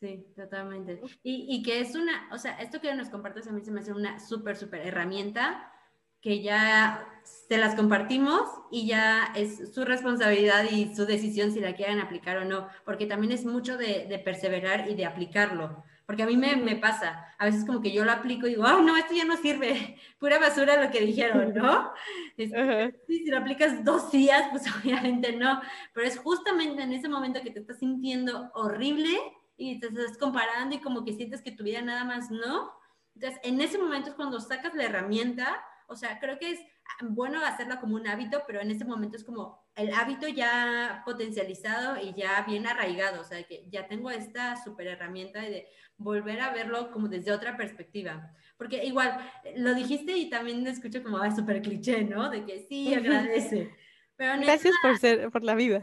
Sí, 0.00 0.26
totalmente. 0.36 1.00
Y, 1.22 1.46
y, 1.48 1.62
que 1.62 1.80
es 1.80 1.94
una, 1.94 2.28
o 2.32 2.38
sea, 2.38 2.58
esto 2.58 2.80
que 2.80 2.94
nos 2.94 3.08
compartes 3.08 3.46
a 3.48 3.52
mí 3.52 3.62
se 3.62 3.70
me 3.70 3.80
hace 3.80 3.92
una 3.92 4.20
súper, 4.20 4.56
súper 4.56 4.86
herramienta 4.86 5.72
que 6.20 6.42
ya 6.42 7.06
se 7.22 7.58
las 7.58 7.74
compartimos 7.74 8.42
y 8.70 8.86
ya 8.86 9.32
es 9.36 9.74
su 9.74 9.84
responsabilidad 9.84 10.64
y 10.70 10.94
su 10.94 11.06
decisión 11.06 11.52
si 11.52 11.60
la 11.60 11.74
quieren 11.74 12.00
aplicar 12.00 12.38
o 12.38 12.44
no, 12.44 12.68
porque 12.84 13.06
también 13.06 13.32
es 13.32 13.44
mucho 13.44 13.76
de, 13.76 14.06
de 14.06 14.18
perseverar 14.18 14.88
y 14.90 14.94
de 14.94 15.06
aplicarlo. 15.06 15.84
Porque 16.06 16.22
a 16.22 16.26
mí 16.26 16.36
me, 16.36 16.56
me, 16.56 16.76
pasa, 16.76 17.34
a 17.38 17.46
veces 17.46 17.64
como 17.64 17.80
que 17.80 17.92
yo 17.92 18.04
lo 18.04 18.12
aplico 18.12 18.46
y 18.46 18.50
digo, 18.50 18.64
oh, 18.64 18.82
no, 18.82 18.96
esto 18.96 19.14
ya 19.14 19.24
no 19.24 19.36
sirve, 19.38 19.98
pura 20.18 20.38
basura 20.38 20.82
lo 20.82 20.90
que 20.90 21.00
dijeron, 21.00 21.54
¿no? 21.54 21.92
si 23.06 23.30
lo 23.30 23.38
aplicas 23.38 23.84
dos 23.84 24.10
días, 24.12 24.48
pues 24.50 24.64
obviamente 24.82 25.32
no, 25.32 25.60
pero 25.94 26.06
es 26.06 26.18
justamente 26.18 26.82
en 26.82 26.92
ese 26.92 27.08
momento 27.08 27.40
que 27.42 27.50
te 27.50 27.60
estás 27.60 27.78
sintiendo 27.78 28.50
horrible 28.54 29.18
y 29.56 29.80
te 29.80 29.86
estás 29.86 30.18
comparando 30.18 30.74
y 30.74 30.80
como 30.80 31.04
que 31.04 31.14
sientes 31.14 31.40
que 31.40 31.52
tu 31.52 31.64
vida 31.64 31.80
nada 31.80 32.04
más 32.04 32.30
no. 32.30 32.72
Entonces, 33.14 33.40
en 33.44 33.60
ese 33.60 33.78
momento 33.78 34.10
es 34.10 34.16
cuando 34.16 34.40
sacas 34.40 34.74
la 34.74 34.84
herramienta, 34.84 35.64
o 35.86 35.96
sea, 35.96 36.18
creo 36.18 36.38
que 36.38 36.50
es 36.50 36.60
bueno 37.02 37.44
hacerla 37.44 37.80
como 37.80 37.96
un 37.96 38.06
hábito, 38.06 38.42
pero 38.46 38.60
en 38.60 38.70
ese 38.70 38.84
momento 38.84 39.16
es 39.16 39.24
como 39.24 39.64
el 39.74 39.92
hábito 39.92 40.28
ya 40.28 41.02
potencializado 41.04 42.00
y 42.00 42.14
ya 42.14 42.44
bien 42.46 42.66
arraigado, 42.66 43.20
o 43.20 43.24
sea, 43.24 43.42
que 43.42 43.66
ya 43.68 43.88
tengo 43.88 44.10
esta 44.10 44.62
super 44.62 44.86
herramienta 44.86 45.40
de 45.40 45.68
volver 45.96 46.40
a 46.40 46.52
verlo 46.52 46.90
como 46.90 47.08
desde 47.08 47.32
otra 47.32 47.56
perspectiva. 47.56 48.30
Porque 48.56 48.84
igual, 48.84 49.18
lo 49.56 49.74
dijiste 49.74 50.16
y 50.16 50.30
también 50.30 50.66
escucho 50.66 51.02
como, 51.02 51.18
ah, 51.18 51.34
súper 51.34 51.60
cliché, 51.62 52.04
¿no? 52.04 52.30
De 52.30 52.44
que 52.44 52.66
sí, 52.68 52.94
agradece. 52.94 53.74
Pero 54.16 54.40
Gracias 54.40 54.74
por 54.80 54.96
ser, 54.98 55.30
por 55.30 55.42
la 55.42 55.56
vida. 55.56 55.82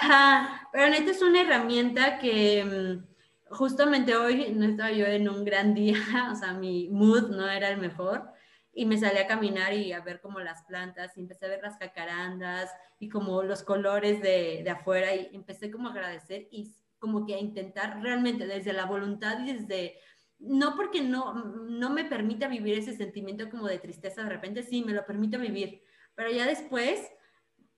Ajá, 0.00 0.68
pero 0.72 0.90
neta 0.90 1.12
es 1.12 1.22
una 1.22 1.42
herramienta 1.42 2.18
que 2.18 2.64
mm, 2.64 3.54
justamente 3.54 4.16
hoy 4.16 4.52
no 4.52 4.66
estaba 4.66 4.90
yo 4.90 5.06
en 5.06 5.28
un 5.28 5.44
gran 5.44 5.74
día, 5.74 5.96
o 6.32 6.34
sea, 6.34 6.54
mi 6.54 6.88
mood 6.88 7.30
no 7.30 7.48
era 7.48 7.68
el 7.70 7.78
mejor, 7.78 8.32
y 8.78 8.86
me 8.86 8.96
salí 8.96 9.18
a 9.18 9.26
caminar 9.26 9.72
y 9.72 9.92
a 9.92 10.00
ver 10.02 10.20
como 10.20 10.38
las 10.38 10.62
plantas, 10.62 11.16
y 11.16 11.20
empecé 11.20 11.46
a 11.46 11.48
ver 11.48 11.60
las 11.60 11.78
jacarandas 11.78 12.70
y 13.00 13.08
como 13.08 13.42
los 13.42 13.64
colores 13.64 14.22
de, 14.22 14.60
de 14.62 14.70
afuera, 14.70 15.16
y 15.16 15.30
empecé 15.32 15.68
como 15.68 15.88
a 15.88 15.90
agradecer 15.90 16.46
y 16.52 16.72
como 17.00 17.26
que 17.26 17.34
a 17.34 17.40
intentar 17.40 18.00
realmente 18.00 18.46
desde 18.46 18.72
la 18.72 18.84
voluntad 18.84 19.40
y 19.40 19.52
desde, 19.52 19.96
no 20.38 20.76
porque 20.76 21.00
no, 21.00 21.34
no 21.34 21.90
me 21.90 22.04
permita 22.04 22.46
vivir 22.46 22.78
ese 22.78 22.96
sentimiento 22.96 23.50
como 23.50 23.66
de 23.66 23.80
tristeza 23.80 24.22
de 24.22 24.28
repente, 24.28 24.62
sí, 24.62 24.84
me 24.84 24.92
lo 24.92 25.04
permito 25.04 25.40
vivir, 25.40 25.82
pero 26.14 26.30
ya 26.30 26.46
después 26.46 27.00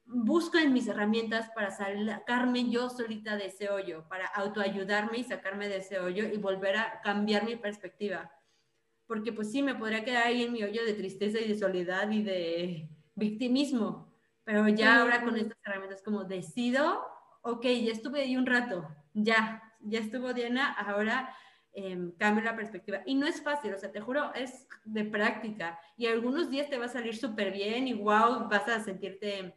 busco 0.04 0.58
en 0.58 0.74
mis 0.74 0.86
herramientas 0.86 1.48
para 1.54 1.70
sacarme 1.70 2.68
yo 2.68 2.90
solita 2.90 3.38
de 3.38 3.46
ese 3.46 3.70
hoyo, 3.70 4.06
para 4.06 4.26
autoayudarme 4.26 5.16
y 5.16 5.24
sacarme 5.24 5.66
de 5.66 5.78
ese 5.78 5.98
hoyo 5.98 6.24
y 6.26 6.36
volver 6.36 6.76
a 6.76 7.00
cambiar 7.00 7.46
mi 7.46 7.56
perspectiva. 7.56 8.30
Porque 9.10 9.32
pues 9.32 9.50
sí, 9.50 9.60
me 9.60 9.74
podría 9.74 10.04
quedar 10.04 10.28
ahí 10.28 10.44
en 10.44 10.52
mi 10.52 10.62
hoyo 10.62 10.84
de 10.84 10.94
tristeza 10.94 11.40
y 11.40 11.48
de 11.48 11.58
soledad 11.58 12.08
y 12.12 12.22
de 12.22 12.88
victimismo, 13.16 14.14
pero 14.44 14.68
ya 14.68 15.00
ahora 15.00 15.24
con 15.24 15.36
estas 15.36 15.58
herramientas 15.64 16.00
como 16.00 16.22
decido, 16.22 17.04
ok, 17.42 17.64
ya 17.64 17.90
estuve 17.90 18.20
ahí 18.20 18.36
un 18.36 18.46
rato, 18.46 18.88
ya, 19.12 19.64
ya 19.80 19.98
estuvo 19.98 20.32
Diana, 20.32 20.74
ahora 20.74 21.34
eh, 21.72 22.12
cambio 22.20 22.44
la 22.44 22.54
perspectiva. 22.54 23.02
Y 23.04 23.16
no 23.16 23.26
es 23.26 23.42
fácil, 23.42 23.74
o 23.74 23.78
sea, 23.78 23.90
te 23.90 24.00
juro, 24.00 24.32
es 24.32 24.68
de 24.84 25.02
práctica. 25.02 25.80
Y 25.96 26.06
algunos 26.06 26.48
días 26.48 26.70
te 26.70 26.78
va 26.78 26.84
a 26.84 26.88
salir 26.88 27.16
súper 27.16 27.50
bien 27.52 27.88
y 27.88 27.94
wow, 27.94 28.48
vas 28.48 28.68
a 28.68 28.78
sentirte 28.78 29.56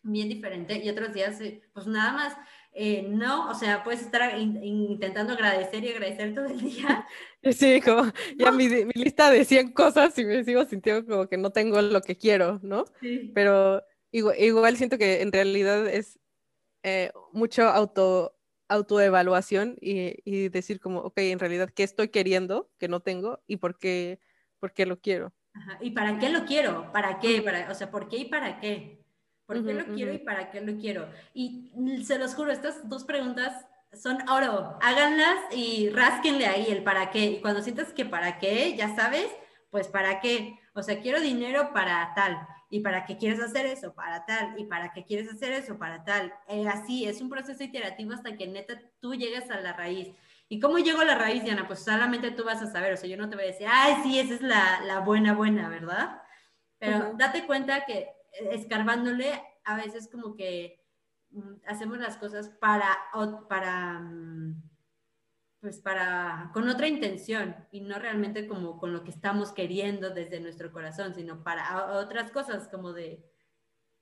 bien 0.00 0.30
diferente. 0.30 0.82
Y 0.82 0.88
otros 0.88 1.12
días, 1.12 1.38
eh, 1.42 1.60
pues 1.74 1.86
nada 1.86 2.12
más, 2.12 2.34
eh, 2.78 3.06
no, 3.08 3.48
o 3.48 3.54
sea, 3.54 3.82
puedes 3.82 4.02
estar 4.02 4.38
intentando 4.38 5.32
agradecer 5.32 5.82
y 5.82 5.88
agradecer 5.88 6.34
todo 6.34 6.44
el 6.44 6.60
día. 6.60 7.06
Sí, 7.52 7.80
como 7.80 8.12
ya 8.36 8.50
mi, 8.50 8.68
mi, 8.68 8.92
lista 8.94 9.30
de 9.30 9.44
100 9.44 9.72
cosas 9.72 10.18
y 10.18 10.24
me 10.24 10.42
sigo 10.42 10.64
sintiendo 10.64 11.06
como 11.06 11.28
que 11.28 11.36
no 11.36 11.50
tengo 11.50 11.80
lo 11.80 12.00
que 12.02 12.16
quiero, 12.16 12.58
¿no? 12.60 12.86
Sí. 13.00 13.30
Pero 13.36 13.84
igual, 14.10 14.36
igual, 14.40 14.76
siento 14.76 14.98
que 14.98 15.22
en 15.22 15.30
realidad 15.30 15.86
es 15.86 16.18
eh, 16.82 17.12
mucho 17.32 17.62
auto, 17.68 18.36
autoevaluación 18.68 19.76
y, 19.80 20.16
y, 20.24 20.48
decir 20.48 20.80
como, 20.80 21.02
ok, 21.02 21.18
en 21.18 21.38
realidad, 21.38 21.70
¿qué 21.70 21.84
estoy 21.84 22.08
queriendo 22.08 22.68
que 22.78 22.88
no 22.88 22.98
tengo 22.98 23.40
y 23.46 23.58
por 23.58 23.78
qué, 23.78 24.18
por 24.58 24.72
qué 24.72 24.84
lo 24.84 25.00
quiero? 25.00 25.32
Ajá. 25.54 25.78
¿Y 25.80 25.92
para 25.92 26.18
qué 26.18 26.30
lo 26.30 26.46
quiero? 26.46 26.90
¿Para 26.92 27.20
qué? 27.20 27.42
Para, 27.42 27.70
o 27.70 27.74
sea, 27.74 27.92
¿por 27.92 28.08
qué 28.08 28.16
y 28.18 28.24
para 28.24 28.58
qué? 28.58 29.05
¿Por 29.46 29.64
qué 29.64 29.72
uh 29.72 29.78
-huh, 29.78 29.86
lo 29.86 29.94
quiero 29.94 30.10
uh 30.12 30.14
-huh. 30.14 30.20
y 30.20 30.24
para 30.24 30.50
qué 30.50 30.60
lo 30.60 30.78
quiero? 30.78 31.08
Y 31.32 31.70
se 32.04 32.18
los 32.18 32.34
juro, 32.34 32.50
estas 32.50 32.88
dos 32.88 33.04
preguntas 33.04 33.66
son 33.92 34.28
oro. 34.28 34.78
Háganlas 34.82 35.38
y 35.52 35.90
rásquenle 35.90 36.46
ahí 36.46 36.66
el 36.70 36.82
para 36.82 37.10
qué. 37.10 37.24
Y 37.26 37.40
cuando 37.40 37.62
sientas 37.62 37.92
que 37.92 38.04
para 38.04 38.38
qué, 38.38 38.76
ya 38.76 38.94
sabes, 38.94 39.28
pues 39.70 39.88
para 39.88 40.20
qué. 40.20 40.58
O 40.74 40.82
sea, 40.82 41.00
quiero 41.00 41.20
dinero 41.20 41.72
para 41.72 42.12
tal. 42.14 42.46
¿Y 42.68 42.80
para 42.80 43.06
qué 43.06 43.16
quieres 43.16 43.40
hacer 43.40 43.64
eso? 43.66 43.94
Para 43.94 44.26
tal. 44.26 44.54
¿Y 44.58 44.64
para 44.64 44.92
qué 44.92 45.04
quieres 45.04 45.32
hacer 45.32 45.52
eso? 45.52 45.78
Para 45.78 46.04
tal. 46.04 46.32
Eh, 46.48 46.66
así, 46.68 47.06
es 47.06 47.20
un 47.20 47.30
proceso 47.30 47.62
iterativo 47.62 48.12
hasta 48.12 48.36
que 48.36 48.46
neta 48.48 48.80
tú 49.00 49.14
llegas 49.14 49.48
a 49.50 49.60
la 49.60 49.72
raíz. 49.72 50.08
¿Y 50.48 50.60
cómo 50.60 50.78
llego 50.78 51.00
a 51.00 51.04
la 51.04 51.16
raíz, 51.16 51.44
Diana? 51.44 51.66
Pues 51.66 51.84
solamente 51.84 52.30
tú 52.32 52.44
vas 52.44 52.60
a 52.62 52.70
saber. 52.70 52.92
O 52.92 52.96
sea, 52.96 53.08
yo 53.08 53.16
no 53.16 53.28
te 53.28 53.36
voy 53.36 53.44
a 53.44 53.48
decir, 53.48 53.68
ay, 53.70 53.96
sí, 54.02 54.18
esa 54.18 54.34
es 54.34 54.42
la, 54.42 54.80
la 54.84 55.00
buena, 55.00 55.34
buena, 55.34 55.68
¿verdad? 55.68 56.20
Pero 56.78 56.98
uh 56.98 57.00
-huh. 57.02 57.16
date 57.16 57.46
cuenta 57.46 57.84
que 57.84 58.08
escarbándole, 58.50 59.42
a 59.64 59.76
veces 59.76 60.08
como 60.10 60.34
que 60.34 60.84
mm, 61.30 61.54
hacemos 61.66 61.98
las 61.98 62.16
cosas 62.16 62.48
para, 62.48 62.96
para 63.48 64.00
mm, 64.00 64.62
pues 65.60 65.78
para, 65.78 66.50
con 66.52 66.68
otra 66.68 66.86
intención 66.86 67.56
y 67.72 67.80
no 67.80 67.98
realmente 67.98 68.46
como 68.46 68.78
con 68.78 68.92
lo 68.92 69.02
que 69.02 69.10
estamos 69.10 69.52
queriendo 69.52 70.10
desde 70.10 70.40
nuestro 70.40 70.70
corazón, 70.70 71.14
sino 71.14 71.42
para 71.42 71.98
otras 71.98 72.30
cosas 72.30 72.68
como 72.68 72.92
de, 72.92 73.24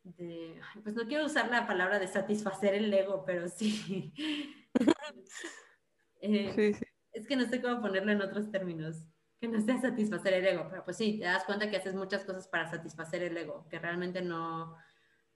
de 0.03 0.61
pues 0.83 0.95
no 0.95 1.07
quiero 1.07 1.25
usar 1.25 1.51
la 1.51 1.67
palabra 1.67 1.99
de 1.99 2.09
satisfacer 2.09 2.75
el 2.75 2.93
ego, 2.93 3.25
pero 3.25 3.49
sí. 3.49 4.13
eh, 6.21 6.53
sí, 6.55 6.75
sí. 6.75 6.85
Es 7.13 7.27
que 7.27 7.37
no 7.37 7.47
sé 7.47 7.63
cómo 7.63 7.81
ponerlo 7.81 8.13
en 8.13 8.23
otros 8.23 8.51
términos, 8.51 9.05
que 9.45 9.57
no 9.57 9.61
sea 9.61 9.81
satisfacer 9.81 10.33
el 10.35 10.47
ego, 10.47 10.67
pero 10.71 10.85
pues 10.85 10.97
sí, 10.97 11.19
te 11.19 11.25
das 11.25 11.45
cuenta 11.45 11.69
que 11.69 11.77
haces 11.77 11.95
muchas 11.95 12.25
cosas 12.25 12.49
para 12.49 12.71
satisfacer 12.71 13.23
el 13.23 13.37
ego, 13.37 13.67
que 13.69 13.79
realmente 13.79 14.23
no, 14.23 14.77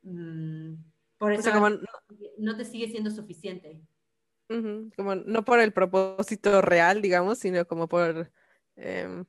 mmm, 0.03 0.75
por 1.19 1.33
eso 1.33 1.41
o 1.41 1.43
sea, 1.43 1.53
como... 1.53 1.69
no 2.39 2.57
te 2.57 2.65
sigue 2.65 2.89
siendo 2.89 3.11
suficiente. 3.11 3.83
Uh 4.49 4.55
-huh. 4.55 4.97
Como 4.97 5.15
no 5.15 5.45
por 5.45 5.61
el 5.61 5.73
propósito 5.73 6.63
real, 6.63 7.03
digamos, 7.03 7.39
sino 7.39 7.67
como 7.67 7.89
por 7.89 8.31
eh, 8.77 9.25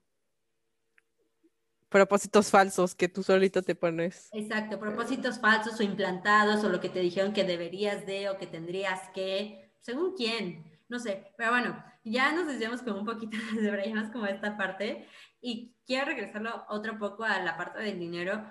propósitos 1.90 2.50
falsos 2.50 2.96
que 2.96 3.10
tú 3.10 3.24
solito 3.24 3.62
te 3.64 3.76
pones. 3.76 4.30
Exacto, 4.32 4.80
propósitos 4.80 5.40
falsos 5.40 5.80
o 5.80 5.84
implantados 5.84 6.64
o 6.64 6.70
lo 6.70 6.80
que 6.80 6.90
te 6.90 7.00
dijeron 7.00 7.34
que 7.34 7.44
deberías 7.44 8.06
de 8.06 8.30
o 8.30 8.38
que 8.38 8.48
tendrías 8.48 9.10
que, 9.10 9.74
según 9.80 10.16
quién, 10.16 10.80
no 10.88 11.00
sé, 11.00 11.34
pero 11.36 11.50
bueno, 11.50 11.84
ya 12.04 12.32
nos 12.32 12.48
decíamos 12.48 12.82
como 12.82 13.00
un 13.00 13.06
poquito, 13.06 13.38
deberíamos 13.56 14.10
como 14.10 14.26
esta 14.26 14.58
parte 14.58 15.08
y 15.42 15.76
quiero 15.86 16.06
regresarlo 16.06 16.66
otro 16.70 16.98
poco 16.98 17.24
a 17.24 17.40
la 17.40 17.58
parte 17.58 17.80
del 17.80 18.00
dinero, 18.00 18.44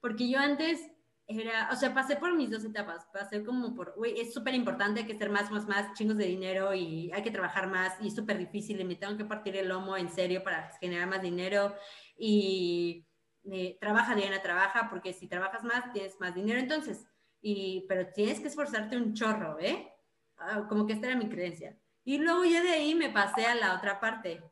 porque 0.00 0.28
yo 0.28 0.38
antes 0.38 0.80
era, 1.26 1.68
o 1.72 1.76
sea, 1.76 1.94
pasé 1.94 2.16
por 2.16 2.34
mis 2.34 2.50
dos 2.50 2.64
etapas, 2.64 3.06
pasé 3.12 3.44
como 3.44 3.74
por, 3.74 3.94
güey, 3.96 4.18
es 4.20 4.34
súper 4.34 4.54
importante, 4.54 5.00
hay 5.00 5.06
que 5.06 5.16
ser 5.16 5.30
más, 5.30 5.50
más, 5.50 5.68
más 5.68 5.92
chingos 5.94 6.16
de 6.16 6.26
dinero 6.26 6.74
y 6.74 7.10
hay 7.12 7.22
que 7.22 7.30
trabajar 7.30 7.68
más 7.68 7.94
y 8.00 8.08
es 8.08 8.14
súper 8.16 8.36
difícil 8.36 8.80
y 8.80 8.84
me 8.84 8.96
tengo 8.96 9.16
que 9.16 9.24
partir 9.24 9.56
el 9.56 9.68
lomo 9.68 9.96
en 9.96 10.08
serio 10.08 10.42
para 10.42 10.72
generar 10.80 11.06
más 11.08 11.22
dinero 11.22 11.74
y 12.18 13.06
eh, 13.44 13.78
trabaja, 13.80 14.14
Diana, 14.16 14.42
trabaja, 14.42 14.88
porque 14.90 15.12
si 15.12 15.28
trabajas 15.28 15.62
más, 15.62 15.92
tienes 15.92 16.18
más 16.18 16.34
dinero 16.34 16.58
entonces, 16.58 17.06
y, 17.40 17.86
pero 17.88 18.12
tienes 18.12 18.40
que 18.40 18.48
esforzarte 18.48 18.96
un 18.96 19.14
chorro, 19.14 19.58
¿eh? 19.60 19.88
Ah, 20.36 20.66
como 20.68 20.86
que 20.86 20.94
esta 20.94 21.06
era 21.06 21.16
mi 21.16 21.28
creencia. 21.28 21.78
Y 22.04 22.18
luego 22.18 22.44
ya 22.44 22.62
de 22.62 22.70
ahí 22.70 22.94
me 22.94 23.10
pasé 23.10 23.46
a 23.46 23.54
la 23.54 23.74
otra 23.74 24.00
parte, 24.00 24.42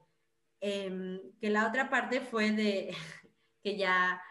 eh, 0.60 1.20
que 1.40 1.50
la 1.50 1.66
otra 1.68 1.88
parte 1.88 2.20
fue 2.20 2.52
de 2.52 2.94
que 3.62 3.76
ya 3.76 4.22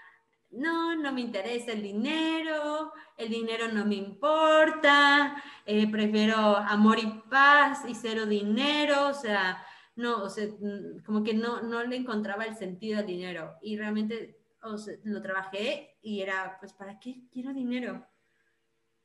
no, 0.49 0.95
no 0.95 1.11
me 1.11 1.21
interesa 1.21 1.71
el 1.71 1.81
dinero, 1.81 2.93
el 3.17 3.29
dinero 3.29 3.67
no 3.69 3.85
me 3.85 3.95
importa, 3.95 5.43
eh, 5.65 5.89
prefiero 5.91 6.37
amor 6.37 6.99
y 6.99 7.07
paz 7.29 7.83
y 7.87 7.95
cero 7.95 8.25
dinero, 8.25 9.09
o 9.09 9.13
sea, 9.13 9.63
no, 9.95 10.23
o 10.23 10.29
sea, 10.29 10.47
mm, 10.47 11.03
como 11.05 11.23
que 11.23 11.33
no, 11.33 11.61
no 11.61 11.83
le 11.83 11.97
encontraba 11.97 12.45
el 12.45 12.55
sentido 12.55 12.99
al 12.99 13.07
dinero 13.07 13.55
y 13.61 13.77
realmente 13.77 14.37
o 14.61 14.77
sea, 14.77 14.95
lo 15.03 15.21
trabajé 15.21 15.97
y 16.01 16.21
era, 16.21 16.57
pues, 16.59 16.73
¿para 16.73 16.99
qué 16.99 17.23
quiero 17.31 17.53
dinero? 17.53 18.05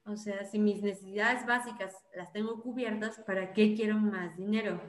O 0.05 0.17
sea, 0.17 0.45
si 0.45 0.59
mis 0.59 0.83
necesidades 0.83 1.47
básicas 1.47 1.95
las 2.15 2.33
tengo 2.33 2.61
cubiertas, 2.61 3.21
¿para 3.27 3.53
qué 3.53 3.75
quiero 3.75 3.97
más 3.97 4.37
dinero? 4.37 4.81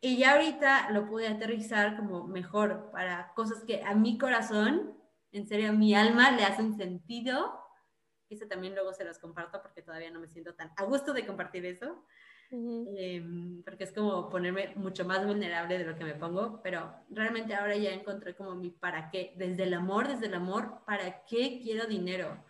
Y 0.00 0.18
ya 0.18 0.34
ahorita 0.34 0.90
lo 0.90 1.08
pude 1.08 1.28
aterrizar 1.28 1.96
como 1.96 2.26
mejor 2.26 2.90
para 2.92 3.32
cosas 3.34 3.64
que 3.64 3.82
a 3.82 3.94
mi 3.94 4.18
corazón 4.18 4.96
en 5.36 5.46
serio, 5.46 5.72
mi 5.74 5.94
alma 5.94 6.30
le 6.30 6.44
hacen 6.44 6.74
sentido 6.76 7.60
Eso 8.30 8.46
también 8.46 8.74
luego 8.74 8.92
se 8.94 9.04
los 9.04 9.18
comparto 9.18 9.60
porque 9.60 9.82
todavía 9.82 10.10
no 10.10 10.18
me 10.18 10.28
siento 10.28 10.54
tan 10.54 10.72
a 10.76 10.84
gusto 10.84 11.12
de 11.12 11.26
compartir 11.26 11.64
eso. 11.66 12.04
Em, 12.50 13.62
porque 13.64 13.84
es 13.84 13.92
como 13.92 14.30
ponerme 14.30 14.72
mucho 14.76 15.04
más 15.04 15.26
vulnerable 15.26 15.78
de 15.78 15.84
lo 15.84 15.96
que 15.96 16.04
me 16.04 16.14
pongo, 16.14 16.60
pero 16.62 16.94
realmente 17.10 17.54
ahora 17.54 17.76
ya 17.76 17.90
encontré 17.90 18.34
como 18.34 18.54
mi 18.54 18.70
para 18.70 19.10
qué, 19.10 19.34
desde 19.36 19.64
el 19.64 19.74
amor, 19.74 20.08
desde 20.08 20.26
el 20.26 20.34
amor, 20.34 20.82
¿para 20.86 21.24
qué 21.26 21.60
quiero 21.60 21.86
dinero? 21.86 22.44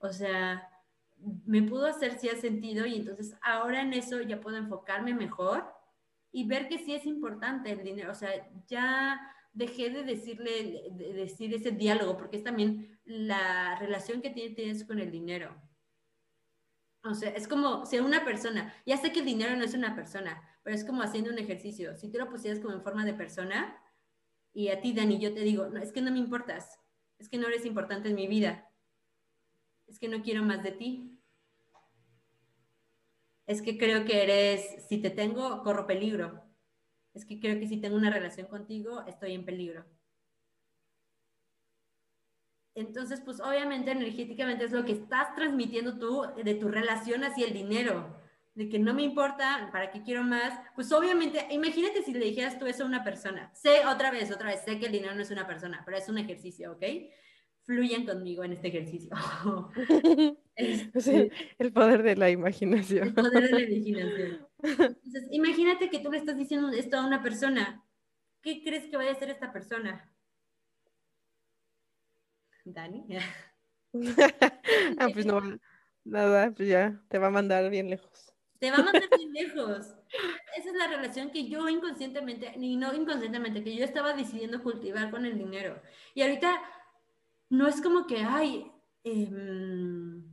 O 0.00 0.12
sea, 0.12 0.68
me 1.44 1.62
pudo 1.62 1.86
hacer 1.86 2.18
si 2.18 2.28
ha 2.28 2.36
sentido 2.36 2.86
y 2.86 2.96
entonces 2.96 3.36
ahora 3.42 3.82
en 3.82 3.92
eso 3.92 4.20
ya 4.22 4.40
puedo 4.40 4.56
enfocarme 4.56 5.14
mejor 5.14 5.64
y 6.32 6.46
ver 6.46 6.68
que 6.68 6.78
sí 6.78 6.94
es 6.94 7.06
importante 7.06 7.70
el 7.70 7.82
dinero, 7.82 8.12
o 8.12 8.14
sea, 8.14 8.30
ya 8.66 9.20
dejé 9.52 9.90
de 9.90 10.04
decirle, 10.04 10.90
de 10.92 11.12
decir 11.12 11.52
ese 11.54 11.72
diálogo, 11.72 12.16
porque 12.16 12.36
es 12.36 12.44
también 12.44 13.00
la 13.04 13.76
relación 13.78 14.22
que 14.22 14.30
tienes 14.30 14.84
con 14.84 15.00
el 15.00 15.10
dinero. 15.10 15.54
O 17.02 17.14
sea, 17.14 17.30
es 17.30 17.48
como 17.48 17.84
si 17.86 17.98
una 17.98 18.24
persona, 18.24 18.74
ya 18.86 18.96
sé 18.96 19.12
que 19.12 19.20
el 19.20 19.26
dinero 19.26 19.56
no 19.56 19.64
es 19.64 19.74
una 19.74 19.96
persona, 19.96 20.40
pero 20.62 20.76
es 20.76 20.84
como 20.84 21.02
haciendo 21.02 21.30
un 21.30 21.38
ejercicio. 21.38 21.96
Si 21.96 22.10
tú 22.10 22.18
lo 22.18 22.28
pusieras 22.28 22.60
como 22.60 22.74
en 22.74 22.82
forma 22.82 23.04
de 23.04 23.14
persona 23.14 23.76
y 24.52 24.68
a 24.68 24.80
ti, 24.80 24.92
Dani, 24.92 25.18
yo 25.18 25.34
te 25.34 25.40
digo, 25.40 25.66
es 25.76 25.92
que 25.92 26.02
no 26.02 26.12
me 26.12 26.18
importas, 26.18 26.78
es 27.18 27.28
que 27.28 27.38
no 27.38 27.48
eres 27.48 27.64
importante 27.64 28.10
en 28.10 28.14
mi 28.14 28.28
vida, 28.28 28.69
es 29.90 29.98
que 29.98 30.08
no 30.08 30.22
quiero 30.22 30.42
más 30.44 30.62
de 30.62 30.70
ti. 30.70 31.18
Es 33.46 33.60
que 33.60 33.76
creo 33.76 34.04
que 34.04 34.22
eres, 34.22 34.86
si 34.88 34.98
te 34.98 35.10
tengo, 35.10 35.62
corro 35.64 35.86
peligro. 35.86 36.44
Es 37.12 37.24
que 37.24 37.40
creo 37.40 37.58
que 37.58 37.66
si 37.66 37.78
tengo 37.78 37.96
una 37.96 38.10
relación 38.10 38.46
contigo, 38.46 39.04
estoy 39.08 39.34
en 39.34 39.44
peligro. 39.44 39.84
Entonces, 42.76 43.20
pues 43.20 43.40
obviamente 43.40 43.90
energéticamente 43.90 44.64
es 44.64 44.70
lo 44.70 44.84
que 44.84 44.92
estás 44.92 45.34
transmitiendo 45.34 45.98
tú 45.98 46.24
de 46.42 46.54
tu 46.54 46.68
relación 46.68 47.24
hacia 47.24 47.48
el 47.48 47.52
dinero, 47.52 48.16
de 48.54 48.68
que 48.68 48.78
no 48.78 48.94
me 48.94 49.02
importa, 49.02 49.68
para 49.72 49.90
qué 49.90 50.04
quiero 50.04 50.22
más. 50.22 50.56
Pues 50.76 50.92
obviamente, 50.92 51.48
imagínate 51.50 52.02
si 52.04 52.12
le 52.12 52.24
dijeras 52.24 52.60
tú 52.60 52.66
eso 52.66 52.84
a 52.84 52.86
una 52.86 53.02
persona. 53.02 53.52
Sé 53.54 53.84
otra 53.86 54.12
vez, 54.12 54.30
otra 54.30 54.50
vez, 54.50 54.62
sé 54.64 54.78
que 54.78 54.86
el 54.86 54.92
dinero 54.92 55.16
no 55.16 55.22
es 55.22 55.32
una 55.32 55.48
persona, 55.48 55.82
pero 55.84 55.96
es 55.96 56.08
un 56.08 56.18
ejercicio, 56.18 56.72
¿ok? 56.72 56.84
Fluyan 57.64 58.04
conmigo 58.04 58.44
en 58.44 58.52
este 58.52 58.68
ejercicio. 58.68 59.10
Este, 60.56 61.32
el 61.58 61.72
poder 61.72 62.02
de 62.02 62.16
la 62.16 62.28
imaginación. 62.28 63.08
El 63.08 63.14
poder 63.14 63.44
de 63.44 63.50
la 63.50 63.60
imaginación. 63.62 64.46
Entonces, 64.62 65.28
imagínate 65.30 65.88
que 65.88 66.00
tú 66.00 66.10
le 66.10 66.18
estás 66.18 66.36
diciendo 66.36 66.68
esto 66.68 66.98
a 66.98 67.06
una 67.06 67.22
persona. 67.22 67.82
¿Qué 68.42 68.62
crees 68.62 68.86
que 68.86 68.98
vaya 68.98 69.08
a 69.08 69.12
hacer 69.14 69.30
esta 69.30 69.54
persona? 69.54 70.12
Dani. 72.64 73.06
ah, 74.98 75.08
pues 75.14 75.24
no, 75.24 75.40
nada, 76.04 76.50
pues 76.50 76.68
ya, 76.68 77.02
te 77.08 77.18
va 77.18 77.28
a 77.28 77.30
mandar 77.30 77.70
bien 77.70 77.88
lejos. 77.88 78.34
Te 78.58 78.70
va 78.70 78.76
a 78.76 78.82
mandar 78.82 79.08
bien 79.16 79.32
lejos. 79.32 79.94
Esa 80.56 80.68
es 80.68 80.74
la 80.76 80.88
relación 80.88 81.30
que 81.30 81.48
yo 81.48 81.68
inconscientemente, 81.68 82.52
ni 82.58 82.76
no 82.76 82.92
inconscientemente, 82.94 83.64
que 83.64 83.74
yo 83.74 83.84
estaba 83.84 84.12
decidiendo 84.12 84.62
cultivar 84.62 85.10
con 85.10 85.24
el 85.24 85.38
dinero. 85.38 85.80
Y 86.14 86.20
ahorita 86.22 86.60
no 87.50 87.66
es 87.66 87.80
como 87.82 88.06
que, 88.06 88.18
ay, 88.18 88.72
em, 89.04 90.24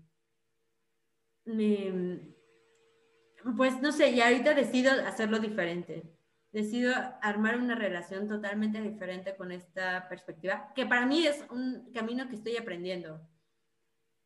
pues 3.55 3.81
no 3.81 3.91
sé, 3.91 4.11
y 4.11 4.21
ahorita 4.21 4.53
decido 4.53 4.91
hacerlo 5.05 5.39
diferente. 5.39 6.03
Decido 6.51 6.93
armar 7.21 7.57
una 7.57 7.75
relación 7.75 8.27
totalmente 8.27 8.81
diferente 8.81 9.35
con 9.35 9.51
esta 9.51 10.07
perspectiva, 10.09 10.71
que 10.75 10.85
para 10.85 11.05
mí 11.05 11.25
es 11.25 11.43
un 11.49 11.91
camino 11.93 12.27
que 12.29 12.35
estoy 12.35 12.57
aprendiendo. 12.57 13.19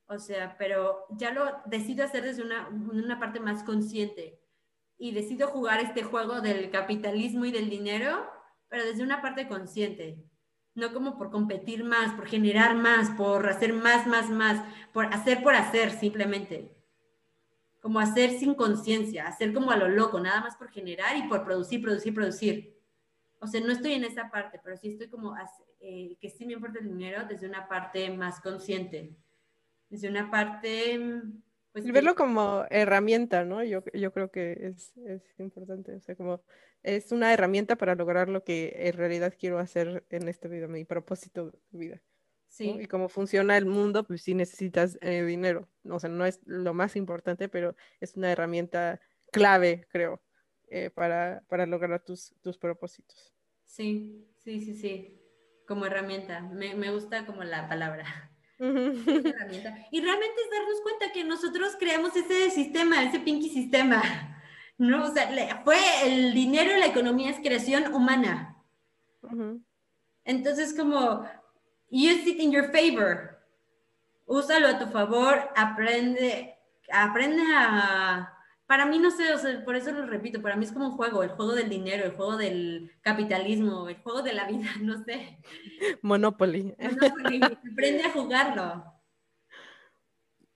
O 0.08 0.20
sea, 0.20 0.58
pero 0.58 1.06
ya 1.12 1.32
lo 1.32 1.62
decido 1.66 2.04
hacer 2.04 2.24
desde 2.24 2.44
una, 2.44 2.68
una 2.70 3.20
parte 3.20 3.40
más 3.40 3.64
consciente. 3.64 4.40
Y 4.98 5.14
decido 5.14 5.48
jugar 5.48 5.80
este 5.80 6.04
juego 6.04 6.42
del 6.42 6.70
capitalismo 6.70 7.46
y 7.46 7.52
del 7.52 7.70
dinero, 7.70 8.30
pero 8.68 8.86
desde 8.86 9.04
una 9.04 9.22
parte 9.22 9.48
consciente, 9.48 10.24
no 10.74 10.94
como 10.94 11.18
por 11.18 11.32
competir 11.32 11.84
más, 11.84 12.14
por 12.14 12.28
generar 12.28 12.76
más, 12.76 13.10
por 13.12 13.48
hacer 13.50 13.74
más, 13.74 14.08
más, 14.08 14.30
más, 14.30 14.64
por 14.94 15.06
hacer 15.14 15.44
por 15.44 15.56
hacer 15.56 15.92
simplemente 15.92 16.76
como 17.82 18.00
hacer 18.00 18.30
sin 18.38 18.54
conciencia, 18.54 19.28
hacer 19.28 19.54
como 19.54 19.72
a 19.72 19.76
lo 19.76 19.90
loco, 19.90 20.20
nada 20.20 20.40
más 20.40 20.56
por 20.56 20.70
generar 20.70 21.18
y 21.18 21.24
por 21.24 21.44
producir, 21.44 21.82
producir, 21.82 22.14
producir. 22.14 22.80
O 23.40 23.48
sea, 23.48 23.60
no 23.60 23.72
estoy 23.72 23.94
en 23.94 24.04
esa 24.04 24.30
parte, 24.30 24.62
pero 24.64 24.78
sí 24.78 24.90
estoy 24.90 25.10
como, 25.10 25.36
eh, 25.80 26.16
que 26.22 26.30
sí 26.30 26.46
me 26.46 26.54
importa 26.54 26.80
el 26.80 26.88
dinero 26.88 27.26
desde 27.28 27.48
una 27.48 27.68
parte 27.68 28.10
más 28.12 28.40
consciente, 28.40 29.18
desde 29.90 30.10
una 30.10 30.30
parte... 30.30 31.22
Pues, 31.72 31.86
y 31.86 31.92
verlo 31.92 32.16
como 32.16 32.66
herramienta, 32.70 33.46
¿no? 33.46 33.64
Yo, 33.64 33.84
yo 33.94 34.12
creo 34.12 34.30
que 34.30 34.58
es, 34.62 34.98
es 35.06 35.40
importante, 35.40 35.96
o 35.96 36.02
sea, 36.02 36.16
como 36.16 36.44
es 36.84 37.12
una 37.12 37.32
herramienta 37.34 37.78
para 37.78 37.96
lograr 37.96 38.28
lo 38.28 38.44
que 38.44 38.74
en 38.76 38.94
realidad 38.94 39.34
quiero 39.40 39.60
hacer 39.60 40.06
en 40.10 40.28
esta 40.28 40.48
vida, 40.48 40.68
mi 40.68 40.84
propósito 40.84 41.52
de 41.72 41.78
vida. 41.78 42.02
Y 42.60 42.86
cómo 42.88 43.08
funciona 43.08 43.58
el 43.58 43.66
mundo, 43.66 44.04
pues 44.04 44.24
sí 44.24 44.34
necesitas 44.34 44.98
eh, 45.02 45.24
dinero. 45.24 45.70
O 45.90 46.00
sea, 46.00 46.10
no 46.10 46.26
es 46.26 46.42
lo 46.46 46.74
más 46.74 46.96
importante, 46.96 47.48
pero 47.48 47.76
es 48.02 48.18
una 48.18 48.32
herramienta 48.32 49.00
clave, 49.32 49.88
creo, 49.90 50.22
eh, 50.68 50.90
para, 50.90 51.44
para, 51.48 51.66
lograr 51.66 52.04
tus, 52.04 52.36
tus 52.42 52.58
propósitos. 52.58 53.34
Sí, 53.64 54.28
sí, 54.38 54.60
sí, 54.60 54.76
sí. 54.76 55.18
Como 55.66 55.86
herramienta. 55.86 56.42
Me, 56.42 56.76
me 56.76 56.92
gusta 56.92 57.26
como 57.26 57.44
la 57.44 57.70
palabra. 57.70 58.32
Herramienta. 58.62 59.88
Y 59.92 60.02
realmente 60.02 60.42
es 60.42 60.52
darnos 60.52 60.82
cuenta 60.82 61.12
que 61.12 61.24
nosotros 61.24 61.76
creamos 61.80 62.16
ese 62.16 62.50
sistema, 62.52 63.04
ese 63.04 63.20
pinky 63.20 63.50
sistema. 63.50 64.02
¿no? 64.78 65.06
O 65.06 65.14
sea, 65.14 65.62
fue 65.64 65.78
el 66.06 66.34
dinero, 66.34 66.76
la 66.78 66.88
economía 66.88 67.30
es 67.30 67.40
creación 67.40 67.94
humana. 67.94 68.58
Entonces, 70.26 70.74
como 70.74 71.26
Use 71.92 72.26
it 72.26 72.40
in 72.40 72.52
your 72.52 72.72
favor. 72.72 73.38
Úsalo 74.26 74.68
a 74.68 74.80
tu 74.80 74.88
favor, 74.88 75.52
aprende, 75.56 76.56
aprende 76.90 77.44
a... 77.54 78.34
Para 78.72 78.86
mí, 78.86 79.00
no 79.00 79.12
sé, 79.12 79.26
por 79.66 79.76
eso 79.76 79.92
lo 79.92 80.06
repito, 80.06 80.42
para 80.42 80.56
mí 80.56 80.64
es 80.64 80.72
como 80.72 80.86
un 80.86 80.96
juego, 80.96 81.24
el 81.24 81.32
juego 81.32 81.52
del 81.52 81.68
dinero, 81.68 82.06
el 82.06 82.16
juego 82.16 82.38
del 82.38 82.90
capitalismo, 83.02 83.90
el 83.90 83.98
juego 83.98 84.22
de 84.22 84.32
la 84.32 84.46
vida, 84.46 84.64
no 84.82 85.04
sé. 85.04 85.40
Monopoly. 86.02 86.74
Monopoly, 86.80 87.42
aprende 87.74 88.04
a 88.04 88.12
jugarlo. 88.12 88.86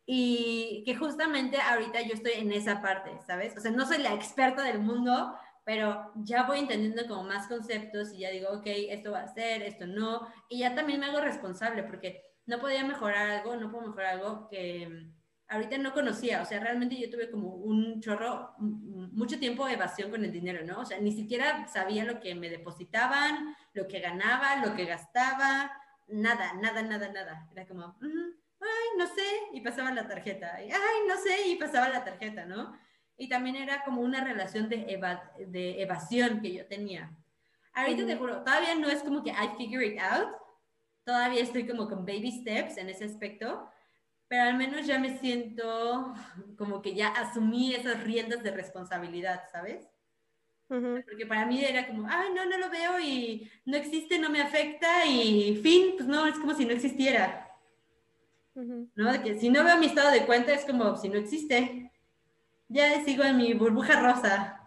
Y 0.06 0.82
que 0.86 0.96
justamente 0.96 1.60
ahorita 1.60 2.04
yo 2.04 2.14
estoy 2.14 2.36
en 2.36 2.54
esa 2.54 2.82
parte, 2.82 3.12
¿sabes? 3.28 3.58
O 3.58 3.60
sea, 3.60 3.72
no 3.72 3.86
soy 3.86 3.98
la 3.98 4.14
experta 4.14 4.64
del 4.64 4.80
mundo, 4.80 5.36
pero 5.66 6.14
ya 6.16 6.44
voy 6.44 6.60
entendiendo 6.60 7.06
como 7.10 7.24
más 7.24 7.50
conceptos 7.50 8.14
y 8.14 8.20
ya 8.20 8.30
digo, 8.30 8.48
ok, 8.50 8.64
esto 8.66 9.12
va 9.12 9.24
a 9.24 9.34
ser, 9.34 9.62
esto 9.62 9.88
no, 9.88 10.26
y 10.48 10.60
ya 10.60 10.74
también 10.74 11.02
me 11.02 11.08
hago 11.08 11.20
responsable 11.20 11.84
porque 11.84 12.24
no 12.46 12.62
podía 12.62 12.86
mejorar 12.86 13.30
algo, 13.30 13.58
no 13.58 13.70
puedo 13.70 13.88
mejorar 13.88 14.14
algo 14.14 14.48
que 14.48 15.12
ahorita 15.48 15.78
no 15.78 15.94
conocía, 15.94 16.42
o 16.42 16.46
sea, 16.46 16.60
realmente 16.60 16.98
yo 16.98 17.10
tuve 17.10 17.30
como 17.30 17.50
un 17.50 18.02
chorro, 18.02 18.54
mucho 18.58 19.40
tiempo 19.40 19.66
de 19.66 19.74
evasión 19.74 20.10
con 20.12 20.24
el 20.24 20.32
dinero, 20.32 20.66
¿no? 20.66 20.82
O 20.82 20.86
sea, 20.86 21.00
ni 21.00 21.12
siquiera 21.12 21.68
sabía 21.68 22.04
lo 22.04 22.20
que 22.20 22.36
me 22.36 22.50
depositaban, 22.50 23.56
lo 23.74 23.88
que 23.88 24.00
ganaba, 24.00 24.66
lo 24.66 24.76
que 24.76 24.86
gastaba, 24.86 25.72
nada, 26.08 26.54
nada, 26.54 26.82
nada, 26.82 27.10
nada. 27.10 27.48
Era 27.52 27.68
como, 27.68 27.96
ay, 28.02 28.98
no 28.98 29.08
sé, 29.08 29.28
y 29.54 29.62
pasaba 29.62 29.92
la 29.92 30.08
tarjeta, 30.08 30.56
ay, 30.56 30.70
no 31.08 31.16
sé, 31.18 31.48
y 31.48 31.56
pasaba 31.56 31.90
la 31.90 32.04
tarjeta, 32.04 32.46
¿no? 32.46 32.76
y 33.18 33.30
también 33.30 33.56
era 33.56 33.84
como 33.84 34.02
una 34.02 34.24
relación 34.24 34.70
de, 34.70 35.00
de 35.48 35.82
evasión 35.82 36.42
que 36.42 36.54
yo 36.54 36.66
tenía. 36.68 37.12
Ahorita 37.74 38.06
te 38.06 38.16
juro, 38.16 38.44
todavía 38.44 38.76
no 38.76 38.90
es 38.90 39.04
como 39.04 39.24
que 39.24 39.32
I 39.32 39.56
figure 39.58 39.86
it 39.86 40.00
out, 40.00 40.30
todavía 41.04 41.42
estoy 41.42 41.68
como 41.68 41.88
con 41.88 42.06
baby 42.06 42.32
steps 42.32 42.78
en 42.78 42.90
ese 42.90 43.06
aspecto, 43.06 43.70
pero 44.28 44.44
al 44.44 44.58
menos 44.58 44.86
ya 44.86 45.00
me 45.00 45.18
siento 45.20 46.14
como 46.58 46.82
que 46.82 46.96
ya 46.96 47.10
asumí 47.10 47.74
esas 47.74 48.04
riendas 48.04 48.44
de 48.44 48.52
responsabilidad, 48.52 49.44
¿sabes? 49.52 49.88
Porque 50.68 51.28
para 51.28 51.46
mí 51.46 51.64
era 51.64 51.86
como, 51.86 52.08
ay, 52.10 52.30
no, 52.34 52.46
no 52.46 52.58
lo 52.58 52.70
veo 52.72 53.00
y 53.00 53.50
no 53.66 53.78
existe, 53.78 54.18
no 54.18 54.32
me 54.32 54.42
afecta 54.42 55.06
y 55.06 55.58
fin, 55.62 55.94
pues 55.96 56.08
no, 56.08 56.26
es 56.26 56.40
como 56.40 56.56
si 56.56 56.66
no 56.66 56.72
existiera. 56.72 57.42
¿No? 58.56 59.22
que 59.22 59.38
si 59.38 59.50
no 59.50 59.66
veo 59.66 59.78
mi 59.78 59.88
estado 59.88 60.12
de 60.12 60.26
cuenta 60.26 60.54
es 60.54 60.64
como 60.64 60.96
si 60.96 61.10
no 61.10 61.18
existe 61.18 61.92
ya 62.68 63.04
sigo 63.04 63.24
en 63.24 63.38
mi 63.38 63.54
burbuja 63.54 64.00
rosa. 64.02 64.62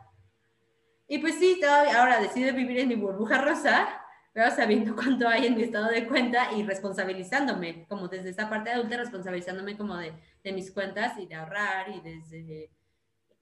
Y 1.08 1.18
pues 1.18 1.36
sí, 1.36 1.58
todavía 1.60 2.00
ahora 2.00 2.20
decido 2.20 2.54
vivir 2.54 2.78
en 2.78 2.88
mi 2.88 2.94
burbuja 2.94 3.40
rosa, 3.40 3.88
pero 4.32 4.50
sabiendo 4.50 4.94
cuánto 4.96 5.28
hay 5.28 5.46
en 5.46 5.56
mi 5.56 5.62
estado 5.62 5.88
de 5.88 6.06
cuenta 6.06 6.52
y 6.52 6.62
responsabilizándome, 6.62 7.86
como 7.88 8.08
desde 8.08 8.30
esta 8.30 8.48
parte 8.48 8.70
adulta, 8.70 8.96
responsabilizándome 8.96 9.76
como 9.76 9.96
de, 9.96 10.12
de 10.42 10.52
mis 10.52 10.70
cuentas 10.70 11.18
y 11.18 11.26
de 11.26 11.34
ahorrar 11.34 11.88
y 11.90 12.00
desde... 12.00 12.70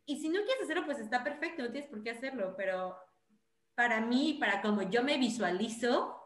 Y 0.06 0.20
si 0.20 0.28
no 0.28 0.44
quieres 0.44 0.62
hacerlo, 0.62 0.84
pues 0.84 0.98
está 0.98 1.24
perfecto, 1.24 1.62
no 1.62 1.70
tienes 1.70 1.90
por 1.90 2.02
qué 2.02 2.10
hacerlo, 2.10 2.54
pero 2.56 2.96
para 3.74 4.00
mí, 4.00 4.36
para 4.40 4.62
como 4.62 4.82
yo 4.82 5.02
me 5.02 5.18
visualizo, 5.18 6.16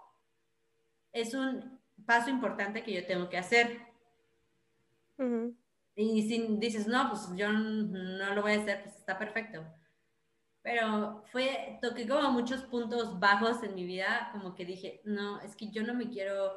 es 1.12 1.34
un 1.34 1.80
paso 2.06 2.30
importante 2.30 2.82
que 2.82 2.92
yo 2.92 3.06
tengo 3.06 3.28
que 3.28 3.38
hacer. 3.38 3.80
Y 5.96 6.22
si 6.28 6.56
dices, 6.58 6.86
no, 6.86 7.10
pues 7.10 7.28
yo 7.36 7.52
no 7.52 8.34
lo 8.34 8.42
voy 8.42 8.52
a 8.52 8.60
hacer, 8.60 8.82
pues 8.82 8.96
está 8.96 9.18
perfecto. 9.18 9.64
Pero 10.62 11.22
fue, 11.32 11.78
toqué 11.80 12.06
como 12.06 12.30
muchos 12.32 12.62
puntos 12.64 13.18
bajos 13.18 13.62
en 13.62 13.74
mi 13.74 13.84
vida, 13.84 14.28
como 14.32 14.54
que 14.54 14.64
dije, 14.64 15.00
no, 15.04 15.40
es 15.40 15.56
que 15.56 15.70
yo 15.70 15.82
no 15.82 15.94
me 15.94 16.10
quiero, 16.10 16.56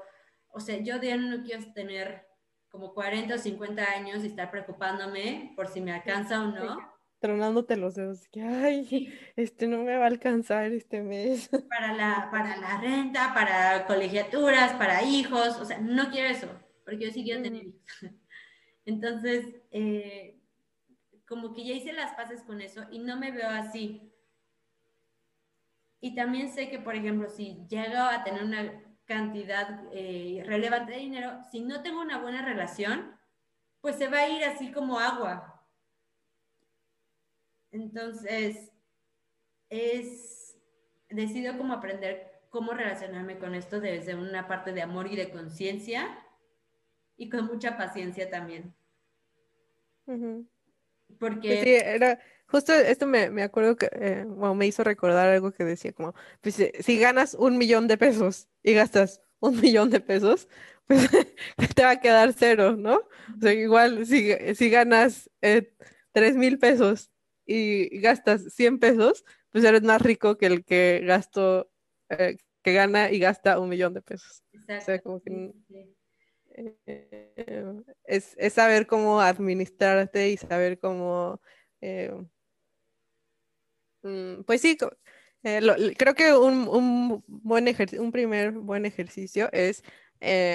o 0.49 0.59
sea, 0.59 0.77
yo 0.79 0.99
de 0.99 1.17
no 1.17 1.43
quiero 1.43 1.71
tener 1.73 2.27
como 2.69 2.93
40 2.93 3.35
o 3.35 3.37
50 3.37 3.83
años 3.83 4.23
y 4.23 4.27
estar 4.27 4.51
preocupándome 4.51 5.53
por 5.55 5.67
si 5.67 5.79
me 5.79 5.93
alcanza 5.93 6.41
o 6.41 6.47
no. 6.47 6.93
Tronándote 7.19 7.77
los 7.77 7.95
dedos, 7.95 8.27
que 8.27 8.41
ay, 8.41 9.13
este 9.37 9.67
no 9.67 9.83
me 9.83 9.95
va 9.95 10.03
a 10.03 10.07
alcanzar 10.07 10.73
este 10.73 11.01
mes. 11.01 11.49
Para 11.69 11.93
la, 11.93 12.29
para 12.29 12.57
la 12.57 12.81
renta, 12.81 13.33
para 13.33 13.85
colegiaturas, 13.85 14.73
para 14.73 15.03
hijos, 15.03 15.57
o 15.61 15.65
sea, 15.65 15.79
no 15.79 16.09
quiero 16.09 16.29
eso, 16.29 16.47
porque 16.83 17.05
yo 17.05 17.11
sí 17.11 17.23
quiero 17.23 17.41
tener 17.41 17.63
hijos. 17.63 17.81
Entonces, 18.85 19.45
eh, 19.71 20.42
como 21.33 21.51
que 21.51 21.65
ya 21.65 21.73
hice 21.73 21.93
las 21.93 22.13
paces 22.13 22.43
con 22.43 22.61
eso 22.61 22.85
y 22.91 22.99
no 22.99 23.17
me 23.17 23.31
veo 23.31 23.49
así. 23.49 24.13
Y 25.99 26.13
también 26.13 26.53
sé 26.53 26.69
que, 26.69 26.77
por 26.77 26.95
ejemplo, 26.95 27.27
si 27.27 27.65
llego 27.67 27.97
a 27.97 28.23
tener 28.23 28.43
una 28.43 28.83
cantidad 29.05 29.81
eh, 29.91 30.43
relevante 30.45 30.91
de 30.91 30.99
dinero, 30.99 31.39
si 31.51 31.61
no 31.61 31.81
tengo 31.81 32.01
una 32.01 32.19
buena 32.19 32.45
relación, 32.45 33.17
pues 33.81 33.95
se 33.95 34.09
va 34.09 34.19
a 34.19 34.29
ir 34.29 34.43
así 34.43 34.71
como 34.71 34.99
agua. 34.99 35.67
Entonces, 37.71 38.71
es, 39.69 40.55
decido 41.09 41.57
como 41.57 41.73
aprender 41.73 42.43
cómo 42.51 42.73
relacionarme 42.73 43.39
con 43.39 43.55
esto 43.55 43.81
desde 43.81 44.13
una 44.13 44.47
parte 44.47 44.71
de 44.71 44.83
amor 44.83 45.07
y 45.07 45.15
de 45.15 45.31
conciencia 45.31 46.15
y 47.17 47.27
con 47.27 47.47
mucha 47.47 47.75
paciencia 47.75 48.29
también. 48.29 48.75
Porque... 51.19 51.63
Sí, 51.63 51.69
era, 51.69 52.19
justo 52.47 52.73
esto 52.73 53.07
me, 53.07 53.29
me 53.29 53.43
acuerdo 53.43 53.75
que, 53.75 53.89
eh, 53.93 54.25
me 54.25 54.67
hizo 54.67 54.83
recordar 54.83 55.29
algo 55.29 55.51
que 55.51 55.63
decía 55.63 55.93
como, 55.93 56.13
pues 56.41 56.55
si 56.79 56.99
ganas 56.99 57.33
un 57.33 57.57
millón 57.57 57.87
de 57.87 57.97
pesos 57.97 58.47
y 58.61 58.73
gastas 58.73 59.21
un 59.39 59.59
millón 59.61 59.89
de 59.89 59.99
pesos, 59.99 60.47
pues 60.85 61.07
te 61.75 61.83
va 61.83 61.91
a 61.91 61.99
quedar 61.99 62.33
cero, 62.33 62.75
¿no? 62.77 62.95
O 62.95 63.41
sea, 63.41 63.53
igual 63.53 64.05
si, 64.05 64.33
si 64.55 64.69
ganas 64.69 65.29
eh, 65.41 65.73
tres 66.11 66.35
mil 66.35 66.59
pesos 66.59 67.11
y 67.45 67.99
gastas 67.99 68.53
100 68.53 68.79
pesos, 68.79 69.25
pues 69.49 69.63
eres 69.63 69.83
más 69.83 70.01
rico 70.01 70.37
que 70.37 70.45
el 70.45 70.63
que 70.63 71.01
gastó, 71.05 71.69
eh, 72.09 72.37
que 72.61 72.73
gana 72.73 73.11
y 73.11 73.19
gasta 73.19 73.59
un 73.59 73.69
millón 73.69 73.93
de 73.93 74.01
pesos. 74.01 74.43
Exacto. 74.53 74.81
O 74.81 74.85
sea, 74.85 74.99
como 74.99 75.21
que 75.21 75.53
eh, 76.55 77.83
es, 78.05 78.35
es, 78.37 78.53
saber 78.53 78.87
cómo 78.87 79.21
administrarte 79.21 80.29
y 80.29 80.37
saber 80.37 80.79
cómo, 80.79 81.41
eh, 81.81 82.13
mm, 84.03 84.43
pues 84.43 84.61
sí, 84.61 84.77
eh, 85.43 85.93
creo 85.97 86.13
que 86.15 86.33
un, 86.33 86.67
un 86.67 87.23
buen 87.27 87.67
un 87.99 88.11
primer 88.11 88.51
buen 88.51 88.85
ejercicio 88.85 89.49
es 89.51 89.83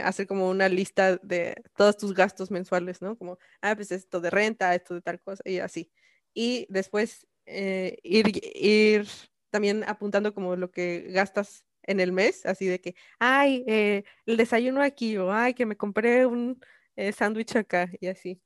hacer 0.05 0.27
como 0.27 0.49
una 0.49 0.69
lista 0.71 1.19
de 1.19 1.55
todos 1.77 1.99
tus 1.99 2.15
gastos 2.15 2.51
mensuales, 2.51 3.03
¿no? 3.03 3.19
Como, 3.19 3.39
ah, 3.61 3.77
pues 3.77 3.93
esto 3.93 4.19
de 4.21 4.31
renta, 4.31 4.75
esto 4.75 4.95
de 4.95 5.03
tal 5.03 5.21
cosa 5.21 5.43
y 5.45 5.59
así. 5.59 5.93
Y 6.33 6.67
después 6.71 7.27
ir, 7.45 8.33
ir 8.55 9.07
también 9.51 9.85
apuntando 9.87 10.33
como 10.33 10.57
lo 10.57 10.71
que 10.71 11.09
gastas 11.11 11.68
en 11.89 12.01
el 12.01 12.13
mes, 12.13 12.45
así 12.47 12.67
de 12.67 12.81
que, 12.81 12.95
ay, 13.19 13.65
eh, 13.67 14.05
el 14.27 14.37
desayuno 14.37 14.83
aquí, 14.83 15.17
o 15.17 15.33
ay, 15.33 15.55
que 15.55 15.65
me 15.65 15.77
compré 15.77 16.27
un 16.27 16.61
eh, 16.97 17.13
sándwich 17.13 17.57
acá, 17.57 17.91
y 17.99 18.09
así. 18.09 18.41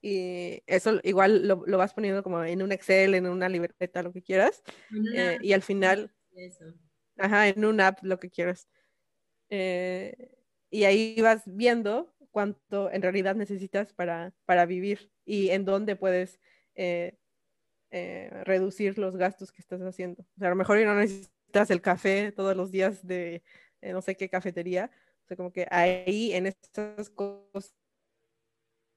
Y 0.00 0.62
eso 0.66 1.00
igual 1.02 1.48
lo, 1.48 1.78
vas 1.78 1.92
poniendo 1.92 2.22
como 2.22 2.44
en 2.44 2.62
un 2.62 2.70
Excel, 2.70 3.14
en 3.14 3.26
una 3.26 3.48
libreta, 3.48 4.02
lo 4.02 4.12
que 4.12 4.22
quieras. 4.22 4.62
Eh, 5.14 5.38
y 5.42 5.52
al 5.52 5.62
final, 5.62 6.14
ajá, 7.18 7.48
en 7.48 7.64
un 7.64 7.80
app, 7.80 7.98
lo 8.02 8.20
que 8.20 8.30
quieras. 8.30 8.68
y 9.50 10.84
ahí 10.84 11.20
vas 11.20 11.42
viendo 11.46 12.14
cuánto 12.30 12.90
en 12.92 13.02
realidad 13.02 13.34
necesitas 13.34 13.92
para, 13.94 14.32
para 14.44 14.64
vivir 14.64 15.10
y 15.24 15.48
en 15.50 15.64
dónde 15.64 15.96
puedes 15.96 16.38
reducir 17.90 18.96
los 18.98 19.16
gastos 19.16 19.50
que 19.50 19.60
estás 19.60 19.80
haciendo. 19.80 20.22
O 20.22 20.38
sea, 20.38 20.48
a 20.48 20.50
lo 20.50 20.56
mejor 20.56 20.78
no 20.78 20.94
necesito 21.52 21.72
el 21.72 21.82
café 21.82 22.32
todos 22.32 22.56
los 22.56 22.70
días 22.70 23.06
de 23.06 23.42
eh, 23.80 23.92
no 23.92 24.02
sé 24.02 24.16
qué 24.16 24.28
cafetería. 24.28 24.90
O 25.24 25.26
sea, 25.28 25.36
como 25.36 25.52
que 25.52 25.66
ahí 25.70 26.32
en 26.32 26.46
estas 26.46 27.10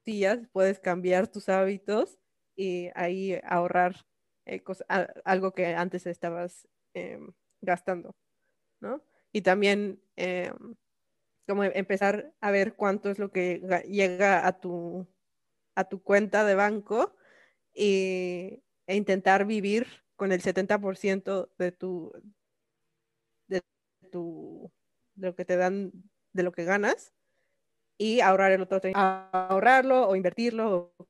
cosillas 0.03 0.39
puedes 0.51 0.79
cambiar 0.79 1.27
tus 1.27 1.49
hábitos 1.49 2.19
y 2.55 2.89
ahí 2.95 3.39
ahorrar 3.43 4.05
eh, 4.45 4.63
algo 5.25 5.53
que 5.53 5.75
antes 5.75 6.05
estabas 6.07 6.67
em, 6.93 7.31
gastando, 7.61 8.15
¿no? 8.79 9.03
Y 9.31 9.41
también 9.41 10.01
em, 10.15 10.75
como 11.47 11.63
empezar 11.63 12.33
a 12.41 12.51
ver 12.51 12.75
cuánto 12.75 13.09
es 13.09 13.19
lo 13.19 13.31
que 13.31 13.61
llega 13.87 14.45
a 14.47 14.59
tu, 14.59 15.07
a 15.75 15.83
tu 15.85 16.01
cuenta 16.03 16.45
de 16.45 16.55
banco 16.55 17.15
y, 17.73 18.61
e 18.87 18.95
intentar 18.95 19.45
vivir 19.45 19.87
con 20.15 20.31
el 20.31 20.41
70% 20.41 21.49
de 21.57 21.71
tu, 21.71 22.11
tu, 24.09 24.71
de 25.15 25.27
lo 25.27 25.35
que 25.35 25.45
te 25.45 25.57
dan, 25.57 25.91
de 26.33 26.43
lo 26.43 26.51
que 26.51 26.63
ganas, 26.65 27.13
y 27.97 28.21
ahorrar 28.21 28.51
el 28.53 28.61
otro, 28.61 28.79
ahorrarlo 28.95 30.07
o 30.07 30.15
invertirlo 30.15 30.93
o 30.97 31.07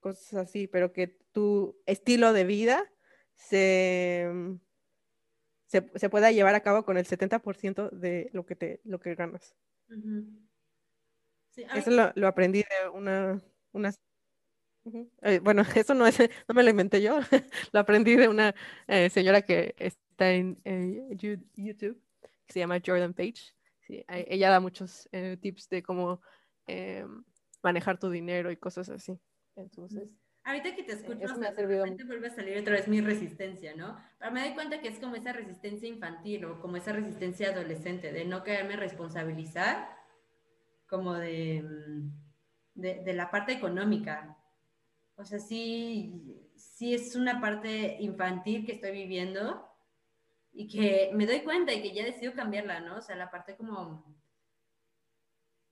cosas 0.00 0.48
así, 0.48 0.66
pero 0.66 0.92
que 0.92 1.06
tu 1.32 1.78
estilo 1.86 2.32
de 2.32 2.44
vida 2.44 2.90
se, 3.34 4.28
se, 5.66 6.10
pueda 6.10 6.32
llevar 6.32 6.54
a 6.54 6.62
cabo 6.62 6.84
con 6.84 6.96
el 6.96 7.06
70% 7.06 7.90
de 7.90 8.30
lo 8.32 8.46
que, 8.46 8.56
te, 8.56 8.80
lo 8.84 8.98
que 8.98 9.14
ganas. 9.14 9.54
eso 11.54 12.12
lo, 12.14 12.26
aprendí 12.26 12.60
de 12.60 12.88
una, 12.88 13.42
una 13.72 13.92
eh, 15.22 15.38
bueno, 15.40 15.62
eso 15.76 15.94
no 15.94 16.06
es, 16.06 16.18
no 16.48 16.54
me 16.54 16.62
lo 16.62 16.70
inventé 16.70 17.02
yo, 17.02 17.20
lo 17.72 17.80
aprendí 17.80 18.16
de 18.16 18.28
una 18.28 18.54
eh, 18.88 19.10
señora 19.10 19.42
que 19.42 19.74
está 19.78 20.32
en 20.32 20.58
YouTube 21.10 22.00
se 22.48 22.60
llama 22.60 22.80
Jordan 22.84 23.14
Page. 23.14 23.54
ella 23.88 24.50
da 24.50 24.60
muchos 24.60 25.08
eh, 25.12 25.36
tips 25.40 25.68
de 25.68 25.82
cómo 25.82 26.20
eh, 26.66 27.06
manejar 27.62 27.98
tu 27.98 28.10
dinero 28.10 28.50
y 28.50 28.56
cosas 28.56 28.88
así. 28.88 29.18
Entonces. 29.56 30.08
Ahorita 30.44 30.74
que 30.74 30.82
te 30.82 30.92
escucho, 30.92 31.36
me 31.38 31.46
ha 31.46 31.54
servido 31.54 31.84
vuelve 32.06 32.26
a 32.26 32.34
salir 32.34 32.58
otra 32.58 32.72
vez 32.72 32.88
mi 32.88 33.00
resistencia, 33.00 33.76
¿no? 33.76 33.96
Pero 34.18 34.32
me 34.32 34.40
doy 34.40 34.54
cuenta 34.54 34.80
que 34.80 34.88
es 34.88 34.98
como 34.98 35.14
esa 35.14 35.32
resistencia 35.32 35.88
infantil 35.88 36.44
o 36.46 36.60
como 36.60 36.76
esa 36.76 36.92
resistencia 36.92 37.50
adolescente, 37.50 38.12
de 38.12 38.24
no 38.24 38.42
quererme 38.42 38.76
responsabilizar 38.76 39.88
como 40.88 41.14
de, 41.14 41.62
mm, 41.62 42.10
de, 42.74 43.02
de 43.04 43.12
la 43.12 43.30
parte 43.30 43.52
económica. 43.52 44.36
O 45.14 45.24
sea, 45.24 45.38
sí, 45.38 46.50
sí 46.56 46.92
es 46.92 47.14
una 47.14 47.40
parte 47.40 47.98
infantil 48.00 48.66
que 48.66 48.72
estoy 48.72 48.90
viviendo, 48.90 49.71
y 50.52 50.68
que 50.68 51.10
me 51.14 51.26
doy 51.26 51.40
cuenta 51.40 51.72
y 51.72 51.82
que 51.82 51.94
ya 51.94 52.04
decido 52.04 52.34
cambiarla, 52.34 52.80
¿no? 52.80 52.98
O 52.98 53.00
sea, 53.00 53.16
la 53.16 53.30
parte 53.30 53.56
como 53.56 54.04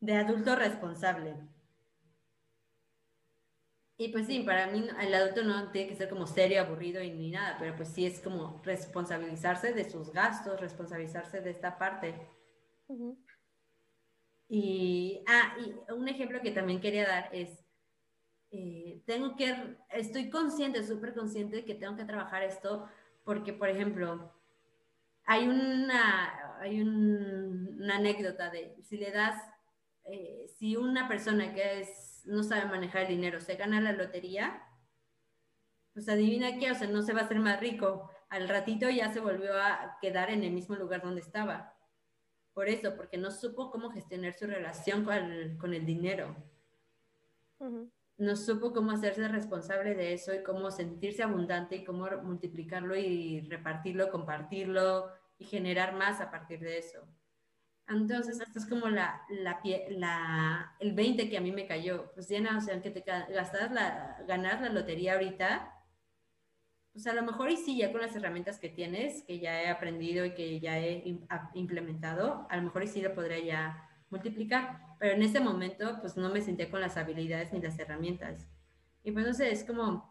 de 0.00 0.14
adulto 0.14 0.56
responsable. 0.56 1.36
Y 3.98 4.08
pues 4.08 4.26
sí, 4.26 4.40
para 4.40 4.66
mí 4.68 4.88
el 4.98 5.14
adulto 5.14 5.44
no 5.44 5.70
tiene 5.70 5.88
que 5.90 5.94
ser 5.94 6.08
como 6.08 6.26
serio, 6.26 6.62
aburrido 6.62 7.02
y 7.02 7.10
ni 7.10 7.30
nada, 7.30 7.56
pero 7.58 7.76
pues 7.76 7.90
sí 7.90 8.06
es 8.06 8.18
como 8.20 8.62
responsabilizarse 8.64 9.74
de 9.74 9.90
sus 9.90 10.10
gastos, 10.10 10.58
responsabilizarse 10.58 11.42
de 11.42 11.50
esta 11.50 11.76
parte. 11.76 12.26
Y, 14.48 15.22
ah, 15.28 15.54
y 15.60 15.92
un 15.92 16.08
ejemplo 16.08 16.40
que 16.40 16.50
también 16.50 16.80
quería 16.80 17.06
dar 17.06 17.28
es, 17.32 17.62
eh, 18.52 19.02
tengo 19.04 19.36
que, 19.36 19.76
estoy 19.90 20.30
consciente, 20.30 20.82
súper 20.82 21.14
consciente 21.14 21.56
de 21.56 21.64
que 21.66 21.74
tengo 21.74 21.94
que 21.94 22.06
trabajar 22.06 22.42
esto 22.42 22.88
porque, 23.22 23.52
por 23.52 23.68
ejemplo, 23.68 24.32
hay 25.30 25.46
una, 25.46 26.58
hay 26.58 26.82
una 26.82 27.98
anécdota 27.98 28.50
de 28.50 28.74
si 28.82 28.96
le 28.96 29.12
das, 29.12 29.40
eh, 30.02 30.46
si 30.58 30.76
una 30.76 31.06
persona 31.06 31.54
que 31.54 31.82
es, 31.82 32.22
no 32.24 32.42
sabe 32.42 32.68
manejar 32.68 33.02
el 33.02 33.10
dinero 33.10 33.40
se 33.40 33.54
gana 33.54 33.80
la 33.80 33.92
lotería, 33.92 34.60
pues 35.92 36.08
adivina 36.08 36.58
qué, 36.58 36.72
o 36.72 36.74
sea, 36.74 36.88
no 36.88 37.02
se 37.02 37.12
va 37.12 37.20
a 37.20 37.24
hacer 37.26 37.38
más 37.38 37.60
rico. 37.60 38.10
Al 38.28 38.48
ratito 38.48 38.90
ya 38.90 39.12
se 39.12 39.20
volvió 39.20 39.54
a 39.54 39.98
quedar 40.00 40.30
en 40.30 40.42
el 40.42 40.50
mismo 40.50 40.74
lugar 40.74 41.00
donde 41.00 41.20
estaba. 41.20 41.76
Por 42.52 42.68
eso, 42.68 42.96
porque 42.96 43.16
no 43.16 43.30
supo 43.30 43.70
cómo 43.70 43.90
gestionar 43.90 44.32
su 44.32 44.48
relación 44.48 45.04
con 45.04 45.14
el, 45.14 45.56
con 45.58 45.74
el 45.74 45.86
dinero. 45.86 46.34
No 48.18 48.34
supo 48.34 48.72
cómo 48.72 48.90
hacerse 48.90 49.28
responsable 49.28 49.94
de 49.94 50.12
eso 50.12 50.34
y 50.34 50.42
cómo 50.42 50.72
sentirse 50.72 51.22
abundante 51.22 51.76
y 51.76 51.84
cómo 51.84 52.08
multiplicarlo 52.24 52.96
y 52.96 53.42
repartirlo, 53.42 54.10
compartirlo, 54.10 55.19
y 55.40 55.46
generar 55.46 55.94
más 55.94 56.20
a 56.20 56.30
partir 56.30 56.60
de 56.60 56.78
eso. 56.78 57.00
Entonces, 57.88 58.38
esto 58.38 58.58
es 58.60 58.66
como 58.66 58.88
la, 58.88 59.22
la, 59.30 59.60
la, 59.88 60.76
el 60.78 60.92
20 60.92 61.28
que 61.28 61.38
a 61.38 61.40
mí 61.40 61.50
me 61.50 61.66
cayó. 61.66 62.12
Pues 62.14 62.28
Diana, 62.28 62.56
o 62.56 62.60
sea, 62.60 62.74
aunque 62.74 62.90
te 62.90 63.00
gastas 63.00 63.72
la, 63.72 64.22
ganas 64.28 64.60
la 64.60 64.68
lotería 64.68 65.14
ahorita, 65.14 65.74
pues 66.92 67.06
a 67.06 67.14
lo 67.14 67.22
mejor 67.22 67.50
y 67.50 67.56
sí, 67.56 67.78
ya 67.78 67.90
con 67.90 68.02
las 68.02 68.14
herramientas 68.14 68.60
que 68.60 68.68
tienes, 68.68 69.24
que 69.24 69.40
ya 69.40 69.62
he 69.62 69.68
aprendido 69.68 70.24
y 70.24 70.34
que 70.34 70.60
ya 70.60 70.78
he 70.78 71.02
implementado, 71.54 72.46
a 72.50 72.56
lo 72.58 72.62
mejor 72.62 72.84
y 72.84 72.88
sí 72.88 73.00
lo 73.00 73.14
podría 73.14 73.40
ya 73.40 73.88
multiplicar. 74.10 74.80
Pero 74.98 75.14
en 75.14 75.22
ese 75.22 75.40
momento, 75.40 75.98
pues 76.00 76.16
no 76.16 76.28
me 76.28 76.42
sentía 76.42 76.70
con 76.70 76.80
las 76.80 76.96
habilidades 76.96 77.52
ni 77.52 77.60
las 77.60 77.78
herramientas. 77.78 78.46
Y 79.02 79.10
pues 79.12 79.26
no 79.26 79.32
sé, 79.32 79.50
es 79.50 79.64
como 79.64 80.09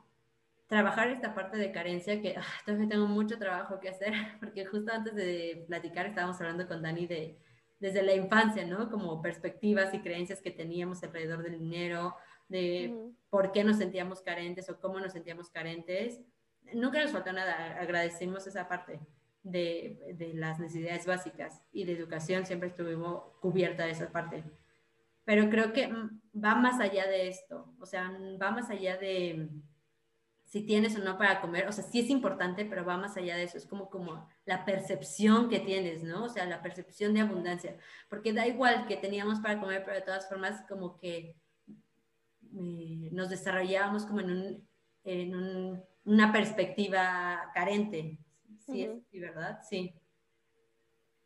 trabajar 0.70 1.10
esta 1.10 1.34
parte 1.34 1.58
de 1.58 1.72
carencia 1.72 2.22
que 2.22 2.36
ah, 2.38 2.44
todavía 2.64 2.88
tengo 2.88 3.08
mucho 3.08 3.38
trabajo 3.38 3.80
que 3.82 3.90
hacer, 3.90 4.14
porque 4.40 4.66
justo 4.66 4.94
antes 4.94 5.16
de 5.16 5.66
platicar 5.68 6.06
estábamos 6.06 6.40
hablando 6.40 6.68
con 6.68 6.82
Dani 6.82 7.06
de 7.08 7.38
desde 7.80 8.04
la 8.04 8.14
infancia, 8.14 8.66
¿no? 8.66 8.90
Como 8.92 9.22
perspectivas 9.22 9.94
y 9.94 10.00
creencias 10.00 10.42
que 10.42 10.52
teníamos 10.52 11.02
alrededor 11.02 11.44
del 11.44 11.58
dinero, 11.58 12.14
de 12.50 12.94
por 13.30 13.54
qué 13.54 13.64
nos 13.64 13.78
sentíamos 13.78 14.22
carentes 14.22 14.70
o 14.70 14.80
cómo 14.82 15.00
nos 15.00 15.14
sentíamos 15.14 15.50
carentes. 15.50 16.20
Nunca 16.74 17.02
nos 17.02 17.12
faltó 17.12 17.32
nada, 17.32 17.80
agradecemos 17.80 18.46
esa 18.48 18.68
parte 18.68 19.00
de, 19.44 20.14
de 20.14 20.34
las 20.34 20.60
necesidades 20.60 21.06
básicas 21.06 21.64
y 21.72 21.86
de 21.86 21.94
educación 21.94 22.46
siempre 22.46 22.68
estuvimos 22.68 23.24
cubierta 23.40 23.86
de 23.86 23.92
esa 23.92 24.12
parte. 24.12 24.44
Pero 25.24 25.50
creo 25.50 25.72
que 25.72 25.88
mm, 25.88 26.22
va 26.44 26.56
más 26.56 26.82
allá 26.82 27.08
de 27.08 27.30
esto, 27.30 27.74
o 27.80 27.86
sea, 27.86 28.12
va 28.42 28.52
más 28.52 28.70
allá 28.70 28.98
de 28.98 29.48
si 30.50 30.64
tienes 30.64 30.96
o 30.96 31.00
no 31.00 31.16
para 31.18 31.42
comer, 31.42 31.68
o 31.68 31.72
sea, 31.72 31.84
sí 31.84 32.00
es 32.00 32.10
importante, 32.10 32.66
pero 32.66 32.84
va 32.84 32.98
más 32.98 33.16
allá 33.16 33.38
de 33.38 33.44
eso, 33.44 33.60
es 33.60 33.68
como, 33.68 33.88
como 33.88 34.28
la 34.46 34.66
percepción 34.66 35.48
que 35.48 35.60
tienes, 35.60 36.04
¿no? 36.04 36.26
O 36.26 36.30
sea, 36.30 36.48
la 36.48 36.64
percepción 36.64 37.14
de 37.14 37.22
abundancia, 37.22 37.78
porque 38.10 38.34
da 38.34 38.48
igual 38.48 38.88
que 38.88 38.98
teníamos 38.98 39.40
para 39.42 39.60
comer, 39.60 39.84
pero 39.86 39.98
de 39.98 40.02
todas 40.02 40.28
formas 40.28 40.66
como 40.68 40.98
que 40.98 41.36
eh, 42.52 43.10
nos 43.12 43.30
desarrollábamos 43.30 44.06
como 44.06 44.22
en, 44.22 44.32
un, 44.32 44.68
en 45.04 45.36
un, 45.36 45.84
una 46.06 46.34
perspectiva 46.34 47.52
carente, 47.54 48.18
¿sí? 48.66 48.86
es, 48.86 49.04
¿sí 49.12 49.20
¿Verdad? 49.20 49.60
Sí. 49.62 49.94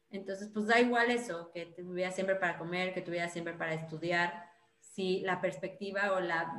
Entonces, 0.09 0.49
pues 0.53 0.67
da 0.67 0.81
igual 0.81 1.09
eso, 1.09 1.49
que 1.53 1.67
tuviera 1.67 2.11
siempre 2.11 2.35
para 2.35 2.57
comer, 2.57 2.93
que 2.93 3.01
tuviera 3.01 3.29
siempre 3.29 3.53
para 3.53 3.73
estudiar, 3.73 4.51
si 4.81 5.21
la 5.21 5.39
perspectiva 5.39 6.11
o 6.11 6.19
la 6.19 6.53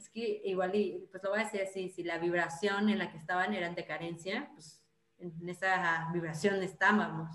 es 0.00 0.08
que 0.08 0.40
igual, 0.44 0.74
y, 0.74 1.06
pues 1.10 1.22
lo 1.22 1.30
voy 1.30 1.40
a 1.40 1.44
decir 1.44 1.60
así, 1.60 1.90
si 1.90 2.02
la 2.02 2.18
vibración 2.18 2.88
en 2.88 2.98
la 2.98 3.10
que 3.10 3.18
estaban 3.18 3.52
era 3.52 3.68
de 3.68 3.84
carencia, 3.84 4.50
pues 4.54 4.82
en 5.18 5.48
esa 5.48 6.08
vibración 6.12 6.62
estábamos. 6.62 7.28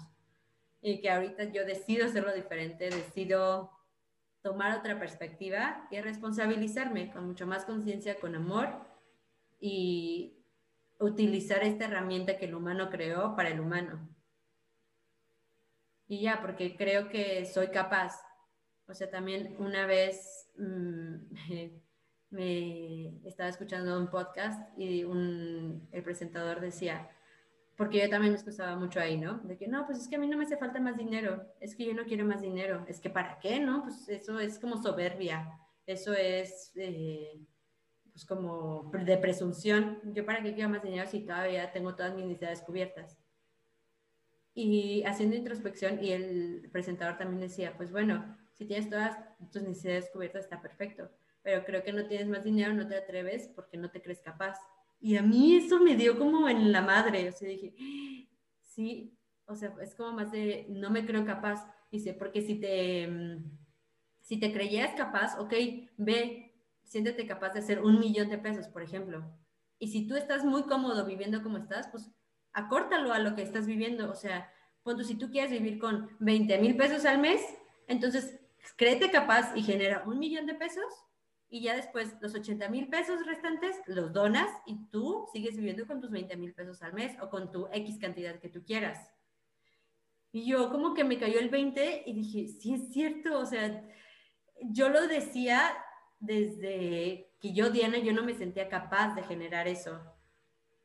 Y 0.82 1.00
que 1.00 1.12
ahorita 1.12 1.46
yo 1.46 1.64
decido 1.64 2.06
hacerlo 2.06 2.34
diferente, 2.34 2.90
decido 2.90 3.72
tomar 4.42 4.78
otra 4.78 5.00
perspectiva 5.00 5.88
y 5.92 6.02
responsabilizarme 6.02 7.12
con 7.12 7.28
mucho 7.28 7.46
más 7.46 7.66
conciencia, 7.66 8.20
con 8.20 8.36
amor 8.36 8.70
y 9.60 10.44
utilizar 11.00 11.64
esta 11.64 11.86
herramienta 11.86 12.38
que 12.38 12.46
el 12.46 12.56
humano 12.56 12.90
creó 12.90 13.36
para 13.36 13.50
el 13.50 13.60
humano. 13.60 14.10
Y 16.08 16.22
ya, 16.22 16.42
porque 16.42 16.76
creo 16.76 17.10
que 17.10 17.46
soy 17.46 17.68
capaz. 17.68 18.20
O 18.88 18.94
sea, 18.94 19.10
también 19.10 19.56
una 19.60 19.86
vez 19.86 20.52
mmm, 20.58 21.16
me 22.30 23.26
estaba 23.28 23.50
escuchando 23.50 24.00
un 24.00 24.10
podcast 24.10 24.78
y 24.78 25.02
el 25.02 26.04
presentador 26.04 26.60
decía, 26.60 27.10
porque 27.78 28.00
yo 28.00 28.10
también 28.10 28.32
me 28.32 28.38
excusaba 28.38 28.76
mucho 28.76 29.00
ahí, 29.00 29.18
¿no? 29.18 29.40
De 29.40 29.58
que 29.58 29.68
no, 29.68 29.86
pues 29.86 30.00
es 30.00 30.08
que 30.08 30.16
a 30.16 30.20
mí 30.20 30.28
no 30.28 30.38
me 30.38 30.46
hace 30.46 30.58
falta 30.58 30.80
más 30.80 30.98
dinero, 30.98 31.46
es 31.60 31.76
que 31.76 31.86
yo 31.86 31.94
no 31.94 32.06
quiero 32.06 32.26
más 32.26 32.42
dinero, 32.42 32.86
es 32.88 33.00
que 33.00 33.10
¿para 33.10 33.40
qué, 33.40 33.60
no? 33.60 33.84
Pues 33.84 34.08
eso 34.08 34.40
es 34.40 34.60
como 34.60 34.82
soberbia, 34.82 35.60
eso 35.86 36.14
es 36.14 36.72
eh, 36.76 37.42
pues 38.12 38.26
como 38.26 38.92
de 38.94 39.18
presunción, 39.18 40.00
yo 40.14 40.26
para 40.26 40.42
qué 40.42 40.54
quiero 40.54 40.70
más 40.70 40.84
dinero 40.84 41.06
si 41.08 41.26
todavía 41.26 41.72
tengo 41.74 41.96
todas 41.96 42.16
mis 42.16 42.26
necesidades 42.26 42.62
cubiertas. 42.62 43.18
Y 44.54 45.04
haciendo 45.04 45.36
introspección, 45.36 46.02
y 46.02 46.14
el 46.14 46.70
presentador 46.72 47.18
también 47.18 47.42
decía, 47.42 47.76
pues 47.76 47.92
bueno, 47.92 48.38
si 48.54 48.66
tienes 48.66 48.90
todas 48.90 49.18
tus 49.52 49.64
necesidades 49.64 50.10
cubiertas 50.14 50.46
está 50.46 50.62
perfecto, 50.62 51.12
pero 51.46 51.64
creo 51.64 51.84
que 51.84 51.94
no 51.94 52.08
tienes 52.08 52.28
más 52.28 52.44
dinero, 52.44 52.74
no 52.74 52.88
te 52.88 52.98
atreves 52.98 53.48
porque 53.50 53.78
no 53.78 53.92
te 53.92 54.02
crees 54.02 54.20
capaz. 54.20 54.58
Y 55.00 55.16
a 55.16 55.22
mí 55.22 55.56
eso 55.56 55.80
me 55.80 55.96
dio 55.96 56.18
como 56.18 56.50
en 56.50 56.72
la 56.72 56.82
madre, 56.82 57.30
o 57.30 57.32
sea, 57.32 57.48
dije, 57.48 57.76
sí, 58.64 59.16
o 59.46 59.56
sea, 59.56 59.72
es 59.80 59.94
como 59.94 60.14
más 60.14 60.32
de, 60.32 60.66
no 60.70 60.90
me 60.90 61.06
creo 61.06 61.24
capaz, 61.24 61.64
dice, 61.92 62.14
porque 62.14 62.42
si 62.42 62.56
te, 62.60 63.08
mm, 63.08 63.44
si 64.22 64.40
te 64.40 64.52
creyeras 64.52 64.96
capaz, 64.96 65.38
ok, 65.38 65.54
ve, 65.98 66.58
siéntete 66.84 67.28
capaz 67.28 67.52
de 67.52 67.60
hacer 67.60 67.80
un 67.80 68.00
millón 68.00 68.30
de 68.30 68.40
pesos, 68.40 68.68
por 68.68 68.82
ejemplo. 68.82 69.24
Y 69.78 69.90
si 69.90 70.08
tú 70.08 70.16
estás 70.16 70.44
muy 70.44 70.64
cómodo 70.64 71.06
viviendo 71.06 71.44
como 71.44 71.60
estás, 71.60 71.88
pues 71.90 72.10
acórtalo 72.54 73.14
a 73.14 73.20
lo 73.20 73.36
que 73.36 73.44
estás 73.44 73.68
viviendo, 73.68 74.10
o 74.10 74.16
sea, 74.16 74.52
punto, 74.82 75.04
si 75.04 75.14
tú 75.14 75.30
quieres 75.30 75.52
vivir 75.52 75.78
con 75.78 76.10
20 76.22 76.58
mil 76.58 76.76
pesos 76.76 77.06
al 77.06 77.20
mes, 77.20 77.40
entonces 77.88 78.40
créete 78.78 79.12
capaz 79.12 79.56
y 79.56 79.62
genera 79.62 80.04
un 80.08 80.18
millón 80.18 80.48
de 80.48 80.56
pesos 80.56 81.06
y 81.50 81.62
ya 81.62 81.76
después 81.76 82.16
los 82.22 82.34
80 82.34 82.70
mil 82.70 82.88
pesos 82.90 83.26
restantes 83.26 83.78
los 83.88 84.12
donas 84.12 84.50
y 84.66 84.86
tú 84.92 85.28
sigues 85.32 85.56
viviendo 85.56 85.86
con 85.86 86.02
tus 86.02 86.12
20 86.12 86.36
mil 86.38 86.54
pesos 86.54 86.82
al 86.82 86.94
mes 86.94 87.16
o 87.22 87.30
con 87.30 87.52
tu 87.52 87.68
X 87.72 87.98
cantidad 88.00 88.40
que 88.40 88.50
tú 88.50 88.64
quieras. 88.64 89.12
Y 90.32 90.46
yo 90.46 90.70
como 90.70 90.94
que 90.94 91.04
me 91.04 91.18
cayó 91.18 91.40
el 91.40 91.50
20 91.50 92.04
y 92.06 92.14
dije, 92.14 92.48
sí 92.48 92.74
es 92.74 92.92
cierto, 92.92 93.40
o 93.40 93.46
sea, 93.46 93.84
yo 94.62 94.90
lo 94.90 95.08
decía 95.08 95.72
desde 96.20 97.32
que 97.40 97.54
yo, 97.54 97.70
Diana, 97.70 98.00
yo 98.00 98.12
no 98.12 98.24
me 98.24 98.34
sentía 98.34 98.68
capaz 98.68 99.16
de 99.16 99.24
generar 99.24 99.68
eso. 99.68 100.02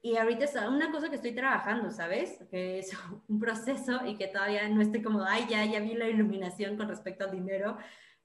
Y 0.03 0.17
ahorita 0.17 0.45
es 0.45 0.55
una 0.55 0.91
cosa 0.91 1.11
que 1.11 1.17
estoy 1.17 1.35
trabajando, 1.35 1.91
¿sabes? 1.91 2.39
Que 2.51 2.79
es 2.79 2.93
un 3.29 3.39
proceso 3.39 4.07
y 4.07 4.17
que 4.17 4.29
todavía 4.29 4.69
no 4.69 4.81
estoy 4.81 5.03
como, 5.03 5.25
ay, 5.25 5.47
ya, 5.49 5.65
ya 5.65 5.81
vi 5.81 5.95
la 5.95 6.09
iluminación 6.09 6.77
con 6.77 6.89
respecto 6.89 7.25
al 7.25 7.33
dinero, 7.33 7.77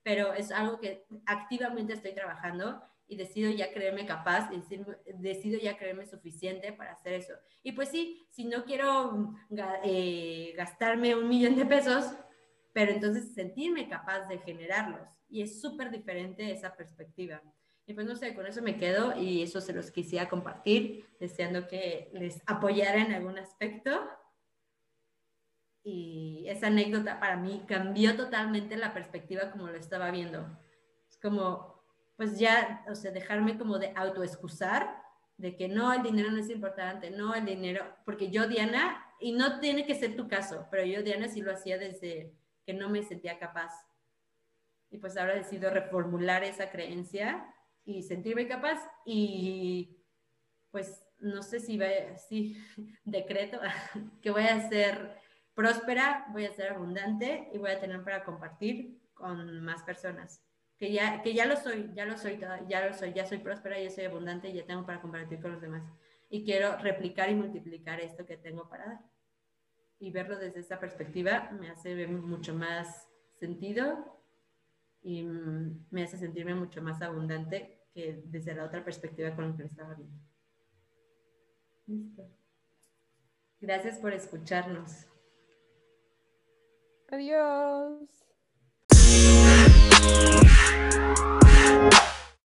pero 0.05 0.35
es 0.35 0.51
algo 0.51 0.79
que 0.79 1.03
activamente 1.25 1.93
estoy 1.93 2.13
trabajando 2.13 2.79
y 3.07 3.17
decido 3.17 3.49
ya 3.49 3.73
creerme 3.73 4.05
capaz, 4.05 4.51
decido 5.17 5.59
ya 5.59 5.79
creerme 5.79 6.05
suficiente 6.05 6.71
para 6.73 6.91
hacer 6.91 7.13
eso. 7.13 7.33
Y 7.63 7.71
pues 7.71 7.89
sí, 7.89 8.27
si 8.29 8.45
no 8.45 8.65
quiero 8.65 9.33
eh, 9.83 10.53
gastarme 10.55 11.15
un 11.15 11.27
millón 11.27 11.55
de 11.55 11.65
pesos, 11.65 12.05
pero 12.71 12.91
entonces 12.91 13.33
sentirme 13.33 13.89
capaz 13.89 14.27
de 14.27 14.37
generarlos. 14.37 15.09
Y 15.27 15.41
es 15.41 15.59
súper 15.59 15.89
diferente 15.89 16.51
esa 16.51 16.75
perspectiva. 16.75 17.41
Y 17.87 17.95
pues 17.95 18.05
no 18.05 18.15
sé, 18.15 18.35
con 18.35 18.45
eso 18.45 18.61
me 18.61 18.77
quedo 18.77 19.19
y 19.19 19.41
eso 19.41 19.59
se 19.59 19.73
los 19.73 19.89
quisiera 19.89 20.29
compartir, 20.29 21.07
deseando 21.19 21.67
que 21.67 22.11
les 22.13 22.43
apoyara 22.45 23.01
en 23.01 23.11
algún 23.11 23.39
aspecto 23.39 24.07
y 25.87 26.45
esa 26.47 26.67
anécdota 26.67 27.19
para 27.19 27.37
mí 27.37 27.63
cambió 27.67 28.17
totalmente 28.17 28.75
la 28.75 28.91
perspectiva 28.91 29.51
como 29.51 29.67
lo 29.67 29.77
estaba 29.77 30.09
viendo. 30.09 30.43
Es 31.07 31.19
como, 31.19 31.79
pues 32.17 32.39
ya, 32.39 32.83
o 32.89 32.95
sea, 32.95 33.11
dejarme 33.11 33.59
como 33.59 33.77
de 33.77 33.93
autoexcusar, 33.95 34.99
de 35.37 35.55
que 35.55 35.67
no, 35.67 35.93
el 35.93 36.01
dinero 36.01 36.31
no 36.31 36.39
es 36.39 36.49
importante, 36.49 37.11
no, 37.11 37.35
el 37.35 37.45
dinero, 37.45 37.85
porque 38.03 38.31
yo, 38.31 38.47
Diana, 38.47 39.05
y 39.19 39.33
no 39.33 39.59
tiene 39.59 39.85
que 39.85 39.93
ser 39.93 40.15
tu 40.15 40.27
caso, 40.27 40.67
pero 40.71 40.83
yo, 40.83 41.03
Diana, 41.03 41.27
sí 41.27 41.41
lo 41.41 41.53
hacía 41.53 41.77
desde 41.77 42.33
que 42.65 42.73
no 42.73 42.89
me 42.89 43.03
sentía 43.03 43.37
capaz. 43.37 43.71
Y 44.89 44.97
pues 44.97 45.15
ahora 45.17 45.35
decido 45.35 45.69
reformular 45.69 46.43
esa 46.43 46.71
creencia 46.71 47.53
y 47.85 48.01
sentirme 48.01 48.47
capaz 48.47 48.79
y 49.05 49.99
pues 50.71 51.05
no 51.19 51.43
sé 51.43 51.59
si, 51.59 51.77
va, 51.77 51.87
si 52.17 52.57
decreto 53.03 53.59
que 54.23 54.31
voy 54.31 54.45
a 54.45 54.55
hacer 54.55 55.24
próspera, 55.55 56.27
voy 56.31 56.45
a 56.45 56.53
ser 56.53 56.73
abundante 56.73 57.49
y 57.53 57.57
voy 57.57 57.71
a 57.71 57.79
tener 57.79 58.03
para 58.03 58.23
compartir 58.23 58.99
con 59.13 59.61
más 59.61 59.81
personas. 59.83 60.43
Que 60.77 60.91
ya, 60.91 61.21
que 61.21 61.33
ya 61.33 61.45
lo 61.45 61.55
soy, 61.55 61.91
ya 61.95 62.05
lo 62.05 62.17
soy, 62.17 62.37
ya 62.67 62.85
lo 62.85 62.93
soy, 62.93 63.13
ya 63.13 63.25
soy 63.25 63.37
próspera, 63.37 63.79
ya 63.79 63.89
soy 63.89 64.05
abundante 64.05 64.49
y 64.49 64.53
ya 64.53 64.65
tengo 64.65 64.85
para 64.85 65.01
compartir 65.01 65.39
con 65.39 65.53
los 65.53 65.61
demás. 65.61 65.83
Y 66.29 66.43
quiero 66.43 66.77
replicar 66.77 67.29
y 67.29 67.35
multiplicar 67.35 68.01
esto 68.01 68.25
que 68.25 68.35
tengo 68.35 68.67
para 68.67 68.85
dar. 68.85 68.99
Y 69.99 70.11
verlo 70.11 70.37
desde 70.37 70.59
esta 70.59 70.79
perspectiva 70.79 71.49
me 71.59 71.69
hace 71.69 71.95
ver 71.95 72.09
mucho 72.09 72.53
más 72.53 73.07
sentido 73.39 74.21
y 75.01 75.23
me 75.23 76.03
hace 76.03 76.17
sentirme 76.17 76.55
mucho 76.55 76.81
más 76.81 77.01
abundante 77.01 77.87
que 77.93 78.21
desde 78.25 78.53
la 78.53 78.65
otra 78.65 78.83
perspectiva 78.83 79.33
con 79.33 79.51
la 79.51 79.55
que 79.55 79.63
estaba 79.63 79.93
viendo. 79.93 80.19
Listo. 81.87 82.29
Gracias 83.61 83.99
por 83.99 84.11
escucharnos. 84.11 85.07
Adiós. 87.11 88.09